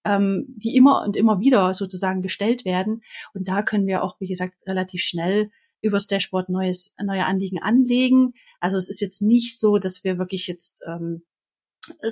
ähm, 0.05 0.45
die 0.49 0.75
immer 0.75 1.03
und 1.03 1.15
immer 1.15 1.39
wieder 1.39 1.73
sozusagen 1.73 2.21
gestellt 2.21 2.65
werden. 2.65 3.01
Und 3.33 3.47
da 3.47 3.61
können 3.61 3.87
wir 3.87 4.03
auch, 4.03 4.19
wie 4.19 4.27
gesagt, 4.27 4.55
relativ 4.65 5.01
schnell 5.01 5.49
übers 5.81 6.07
Dashboard 6.07 6.49
neues, 6.49 6.95
neue 7.03 7.25
Anliegen 7.25 7.61
anlegen. 7.61 8.33
Also 8.59 8.77
es 8.77 8.89
ist 8.89 9.01
jetzt 9.01 9.21
nicht 9.21 9.59
so, 9.59 9.77
dass 9.77 10.03
wir 10.03 10.17
wirklich 10.17 10.47
jetzt 10.47 10.81
ähm, 10.87 11.23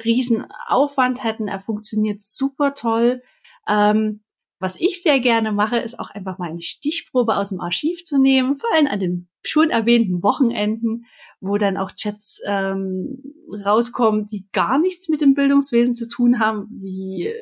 riesen 0.04 0.46
Aufwand 0.68 1.24
hätten. 1.24 1.48
Er 1.48 1.62
funktioniert 1.62 2.22
super 2.22 2.74
toll. 2.74 3.22
Ähm, 3.68 4.24
was 4.60 4.80
ich 4.80 5.02
sehr 5.02 5.20
gerne 5.20 5.52
mache, 5.52 5.78
ist 5.78 6.00
auch 6.00 6.12
einfach 6.12 6.38
mal 6.38 6.50
eine 6.50 6.62
Stichprobe 6.62 7.36
aus 7.36 7.50
dem 7.50 7.62
Archiv 7.62 8.04
zu 8.04 8.20
nehmen, 8.20 8.58
vor 8.58 8.70
allem 8.76 8.86
an 8.86 9.00
den 9.00 9.28
schon 9.44 9.72
erwähnten 9.72 10.22
Wochenenden, 10.22 11.06
wo 11.40 11.58
dann 11.58 11.78
auch 11.78 11.92
Chats 11.94 12.40
ähm, 12.46 13.24
rauskommen, 13.66 14.28
die 14.28 14.48
gar 14.52 14.78
nichts 14.78 15.10
mit 15.10 15.22
dem 15.22 15.34
Bildungswesen 15.34 15.96
zu 15.96 16.08
tun 16.08 16.40
haben, 16.40 16.68
wie 16.70 17.34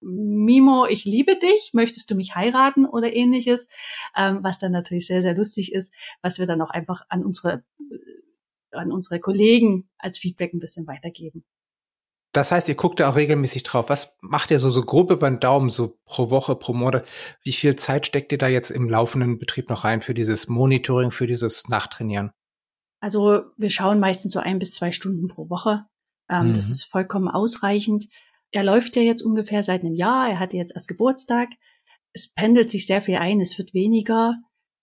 Mimo, 0.00 0.86
ich 0.86 1.04
liebe 1.04 1.36
dich, 1.36 1.70
möchtest 1.72 2.10
du 2.10 2.14
mich 2.14 2.34
heiraten 2.34 2.86
oder 2.86 3.12
ähnliches, 3.12 3.68
ähm, 4.16 4.40
was 4.42 4.58
dann 4.58 4.72
natürlich 4.72 5.06
sehr, 5.06 5.22
sehr 5.22 5.34
lustig 5.34 5.72
ist, 5.72 5.92
was 6.22 6.38
wir 6.38 6.46
dann 6.46 6.62
auch 6.62 6.70
einfach 6.70 7.02
an 7.08 7.24
unsere, 7.24 7.64
äh, 7.78 8.76
an 8.76 8.92
unsere 8.92 9.20
Kollegen 9.20 9.88
als 9.98 10.18
Feedback 10.18 10.54
ein 10.54 10.58
bisschen 10.58 10.86
weitergeben. 10.86 11.44
Das 12.32 12.52
heißt, 12.52 12.68
ihr 12.68 12.76
guckt 12.76 13.00
da 13.00 13.10
auch 13.10 13.16
regelmäßig 13.16 13.64
drauf. 13.64 13.88
Was 13.88 14.16
macht 14.20 14.52
ihr 14.52 14.60
so, 14.60 14.70
so 14.70 14.82
grob 14.82 15.10
über 15.10 15.28
den 15.28 15.40
Daumen, 15.40 15.68
so 15.68 15.98
pro 16.04 16.30
Woche, 16.30 16.54
pro 16.54 16.72
Monat? 16.72 17.04
Wie 17.42 17.52
viel 17.52 17.74
Zeit 17.74 18.06
steckt 18.06 18.30
ihr 18.30 18.38
da 18.38 18.46
jetzt 18.46 18.70
im 18.70 18.88
laufenden 18.88 19.38
Betrieb 19.38 19.68
noch 19.68 19.84
rein 19.84 20.00
für 20.00 20.14
dieses 20.14 20.48
Monitoring, 20.48 21.10
für 21.10 21.26
dieses 21.26 21.68
Nachtrainieren? 21.68 22.30
Also 23.00 23.46
wir 23.56 23.70
schauen 23.70 23.98
meistens 23.98 24.32
so 24.32 24.38
ein 24.38 24.60
bis 24.60 24.74
zwei 24.74 24.92
Stunden 24.92 25.26
pro 25.26 25.50
Woche. 25.50 25.86
Ähm, 26.28 26.48
mhm. 26.48 26.54
Das 26.54 26.70
ist 26.70 26.84
vollkommen 26.84 27.28
ausreichend 27.28 28.06
er 28.52 28.64
läuft 28.64 28.96
ja 28.96 29.02
jetzt 29.02 29.22
ungefähr 29.22 29.62
seit 29.62 29.82
einem 29.82 29.94
Jahr, 29.94 30.28
er 30.28 30.38
hatte 30.38 30.56
jetzt 30.56 30.74
erst 30.74 30.88
Geburtstag. 30.88 31.50
Es 32.12 32.28
pendelt 32.28 32.70
sich 32.70 32.86
sehr 32.86 33.02
viel 33.02 33.16
ein, 33.16 33.40
es 33.40 33.56
wird 33.58 33.74
weniger. 33.74 34.36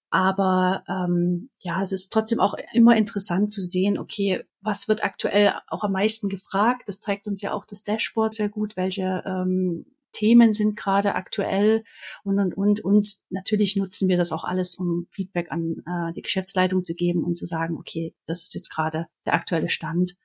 Aber 0.09 0.85
ähm, 0.87 1.49
ja, 1.59 1.81
es 1.81 1.91
ist 1.91 2.13
trotzdem 2.13 2.39
auch 2.39 2.55
immer 2.71 2.95
interessant 2.95 3.51
zu 3.51 3.59
sehen, 3.61 3.97
okay, 3.97 4.45
was 4.61 4.87
wird 4.87 5.03
aktuell 5.03 5.53
auch 5.67 5.83
am 5.83 5.91
meisten 5.91 6.29
gefragt? 6.29 6.83
Das 6.87 7.01
zeigt 7.01 7.27
uns 7.27 7.41
ja 7.41 7.51
auch 7.51 7.65
das 7.65 7.83
Dashboard 7.83 8.33
sehr 8.33 8.47
gut, 8.47 8.77
welche 8.77 9.23
ähm, 9.25 9.85
Themen 10.13 10.53
sind 10.53 10.77
gerade 10.77 11.15
aktuell 11.15 11.83
und 12.23 12.39
und 12.39 12.55
und 12.55 12.79
und 12.79 13.17
natürlich 13.29 13.75
nutzen 13.75 14.07
wir 14.07 14.17
das 14.17 14.31
auch 14.31 14.45
alles, 14.45 14.75
um 14.75 15.07
Feedback 15.11 15.51
an 15.51 15.83
äh, 15.85 16.13
die 16.13 16.21
Geschäftsleitung 16.21 16.83
zu 16.83 16.95
geben 16.95 17.25
und 17.25 17.37
zu 17.37 17.45
sagen, 17.45 17.77
okay, 17.77 18.15
das 18.25 18.43
ist 18.43 18.55
jetzt 18.55 18.69
gerade 18.69 19.07
der 19.25 19.33
aktuelle 19.33 19.69
Stand. 19.69 20.15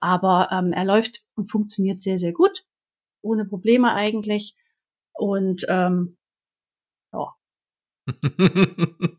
Aber 0.00 0.48
ähm, 0.50 0.72
er 0.72 0.84
läuft 0.84 1.22
und 1.36 1.46
funktioniert 1.46 2.02
sehr 2.02 2.18
sehr 2.18 2.32
gut 2.32 2.64
ohne 3.22 3.44
Probleme 3.44 3.94
eigentlich. 3.94 4.54
Und 5.12 5.66
ähm, 5.68 6.16
ja. 7.12 7.34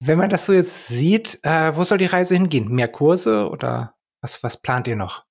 Wenn 0.00 0.18
man 0.18 0.30
das 0.30 0.46
so 0.46 0.52
jetzt 0.52 0.88
sieht, 0.88 1.38
äh, 1.42 1.74
wo 1.74 1.84
soll 1.84 1.98
die 1.98 2.06
Reise 2.06 2.34
hingehen? 2.34 2.68
Mehr 2.68 2.88
Kurse 2.88 3.48
oder 3.48 3.94
was, 4.20 4.42
was 4.42 4.60
plant 4.60 4.88
ihr 4.88 4.96
noch? 4.96 5.24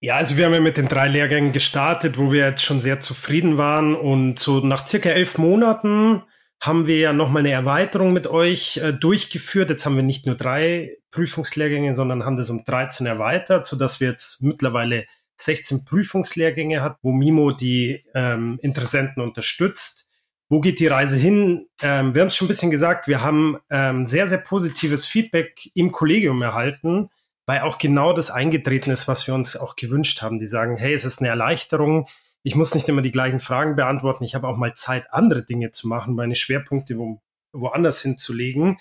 Ja, 0.00 0.16
also 0.16 0.36
wir 0.36 0.46
haben 0.46 0.54
ja 0.54 0.60
mit 0.60 0.76
den 0.76 0.88
drei 0.88 1.08
Lehrgängen 1.08 1.52
gestartet, 1.52 2.18
wo 2.18 2.30
wir 2.30 2.46
jetzt 2.46 2.62
schon 2.62 2.80
sehr 2.80 3.00
zufrieden 3.00 3.58
waren. 3.58 3.96
Und 3.96 4.38
so 4.38 4.60
nach 4.60 4.86
circa 4.86 5.08
elf 5.08 5.38
Monaten 5.38 6.22
haben 6.60 6.86
wir 6.86 6.98
ja 6.98 7.12
nochmal 7.12 7.40
eine 7.40 7.50
Erweiterung 7.50 8.12
mit 8.12 8.26
euch 8.26 8.78
äh, 8.78 8.92
durchgeführt. 8.92 9.70
Jetzt 9.70 9.86
haben 9.86 9.96
wir 9.96 10.02
nicht 10.02 10.26
nur 10.26 10.36
drei 10.36 10.96
Prüfungslehrgänge, 11.10 11.94
sondern 11.96 12.24
haben 12.24 12.36
das 12.36 12.50
um 12.50 12.64
13 12.64 13.06
erweitert, 13.06 13.66
sodass 13.66 14.00
wir 14.00 14.10
jetzt 14.10 14.42
mittlerweile 14.42 15.06
16 15.36 15.84
Prüfungslehrgänge 15.84 16.82
hat, 16.82 16.98
wo 17.02 17.12
Mimo 17.12 17.52
die 17.52 18.04
ähm, 18.14 18.58
Interessenten 18.62 19.22
unterstützt. 19.22 20.08
Wo 20.48 20.60
geht 20.60 20.78
die 20.78 20.86
Reise 20.86 21.16
hin? 21.16 21.66
Ähm, 21.82 22.14
wir 22.14 22.22
haben 22.22 22.28
es 22.28 22.36
schon 22.36 22.46
ein 22.46 22.48
bisschen 22.48 22.70
gesagt, 22.70 23.08
wir 23.08 23.20
haben 23.20 23.58
ähm, 23.68 24.06
sehr, 24.06 24.28
sehr 24.28 24.38
positives 24.38 25.04
Feedback 25.04 25.70
im 25.74 25.90
Kollegium 25.90 26.40
erhalten, 26.40 27.10
weil 27.46 27.60
auch 27.60 27.78
genau 27.78 28.12
das 28.12 28.30
eingetreten 28.30 28.90
ist, 28.90 29.08
was 29.08 29.26
wir 29.26 29.34
uns 29.34 29.56
auch 29.56 29.76
gewünscht 29.76 30.22
haben. 30.22 30.38
Die 30.38 30.46
sagen, 30.46 30.76
hey, 30.76 30.94
es 30.94 31.04
ist 31.04 31.20
eine 31.20 31.28
Erleichterung. 31.28 32.06
Ich 32.42 32.54
muss 32.54 32.74
nicht 32.74 32.88
immer 32.88 33.02
die 33.02 33.10
gleichen 33.10 33.40
Fragen 33.40 33.74
beantworten. 33.74 34.24
Ich 34.24 34.36
habe 34.36 34.46
auch 34.46 34.56
mal 34.56 34.74
Zeit, 34.74 35.12
andere 35.12 35.44
Dinge 35.44 35.72
zu 35.72 35.88
machen, 35.88 36.14
meine 36.14 36.36
Schwerpunkte 36.36 36.96
wo, 36.96 37.20
woanders 37.52 38.02
hinzulegen. 38.02 38.78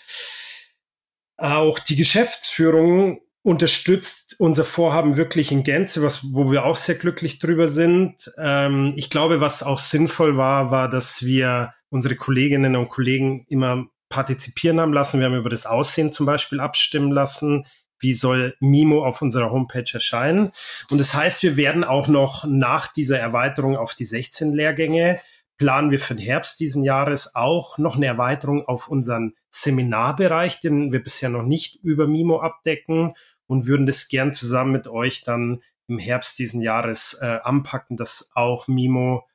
Auch 1.38 1.80
die 1.80 1.96
Geschäftsführung 1.96 3.22
unterstützt 3.46 4.38
unser 4.40 4.66
Vorhaben 4.66 5.18
wirklich 5.18 5.52
in 5.52 5.64
Gänze, 5.64 6.02
was, 6.02 6.34
wo 6.34 6.52
wir 6.52 6.66
auch 6.66 6.76
sehr 6.76 6.96
glücklich 6.96 7.38
drüber 7.38 7.68
sind. 7.68 8.32
Ähm, 8.40 8.94
ich 8.96 9.12
glaube, 9.12 9.40
was 9.40 9.62
auch 9.62 9.78
sinnvoll 9.78 10.36
war, 10.36 10.72
war, 10.72 10.90
dass 10.90 11.24
wir 11.24 11.76
unsere 11.90 12.16
Kolleginnen 12.16 12.76
und 12.76 12.90
Kollegen 12.90 13.46
immer 13.48 13.86
partizipieren 14.10 14.80
haben 14.80 14.94
lassen. 14.94 15.20
Wir 15.20 15.28
haben 15.28 15.38
über 15.38 15.52
das 15.52 15.68
Aussehen 15.68 16.12
zum 16.12 16.26
Beispiel 16.26 16.60
abstimmen 16.60 17.12
lassen. 17.12 17.68
Wie 18.00 18.16
soll 18.16 18.56
Mimo 18.62 19.06
auf 19.06 19.22
unserer 19.22 19.52
Homepage 19.52 19.94
erscheinen? 19.94 20.52
Und 20.90 20.98
das 20.98 21.14
heißt, 21.14 21.44
wir 21.44 21.56
werden 21.56 21.84
auch 21.84 22.08
noch 22.08 22.46
nach 22.46 22.88
dieser 22.92 23.20
Erweiterung 23.20 23.78
auf 23.78 23.94
die 23.94 24.06
16 24.06 24.54
Lehrgänge 24.54 25.20
planen 25.58 25.92
wir 25.92 26.00
für 26.00 26.16
den 26.16 26.24
Herbst 26.24 26.60
diesen 26.60 26.84
Jahres 26.84 27.36
auch 27.36 27.78
noch 27.78 27.96
eine 27.96 28.08
Erweiterung 28.08 28.68
auf 28.68 28.88
unseren 28.88 29.34
Seminarbereich, 29.52 30.60
den 30.60 30.92
wir 30.92 31.02
bisher 31.02 31.30
noch 31.30 31.44
nicht 31.44 31.76
über 31.82 32.08
Mimo 32.08 32.42
abdecken 32.42 33.14
und 33.48 33.68
würden 33.68 33.86
das 33.86 34.08
gern 34.08 34.34
zusammen 34.34 34.72
mit 34.72 34.88
euch 34.88 35.24
dann 35.24 35.62
im 35.88 36.00
Herbst 36.00 36.40
diesen 36.40 36.62
Jahres 36.62 37.18
äh, 37.22 37.40
anpacken, 37.44 37.98
dass 37.98 38.32
auch 38.34 38.68
Mimo 38.68 39.28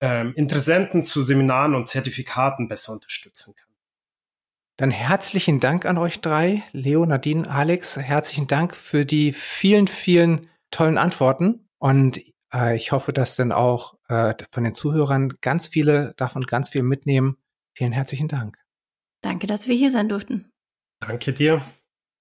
ähm, 0.00 0.32
Interessenten 0.34 1.04
zu 1.04 1.22
Seminaren 1.22 1.74
und 1.74 1.88
Zertifikaten 1.88 2.68
besser 2.68 2.92
unterstützen 2.92 3.54
kann. 3.56 3.68
Dann 4.76 4.90
herzlichen 4.92 5.58
Dank 5.58 5.86
an 5.86 5.98
euch 5.98 6.20
drei, 6.20 6.62
Leo, 6.72 7.04
Nadine, 7.04 7.50
Alex. 7.50 7.96
Herzlichen 7.96 8.46
Dank 8.46 8.76
für 8.76 9.04
die 9.04 9.32
vielen, 9.32 9.88
vielen 9.88 10.42
tollen 10.70 10.98
Antworten. 10.98 11.68
Und 11.78 12.20
äh, 12.54 12.76
ich 12.76 12.92
hoffe, 12.92 13.12
dass 13.12 13.34
dann 13.34 13.50
auch 13.50 13.98
äh, 14.08 14.34
von 14.52 14.62
den 14.62 14.74
Zuhörern 14.74 15.30
ganz 15.40 15.66
viele 15.66 16.14
davon 16.16 16.42
ganz 16.42 16.68
viel 16.68 16.84
mitnehmen. 16.84 17.38
Vielen 17.74 17.92
herzlichen 17.92 18.28
Dank. 18.28 18.56
Danke, 19.20 19.48
dass 19.48 19.66
wir 19.66 19.74
hier 19.74 19.90
sein 19.90 20.08
durften. 20.08 20.52
Danke 21.00 21.32
dir. 21.32 21.60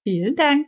Vielen 0.04 0.36
Dank. 0.36 0.68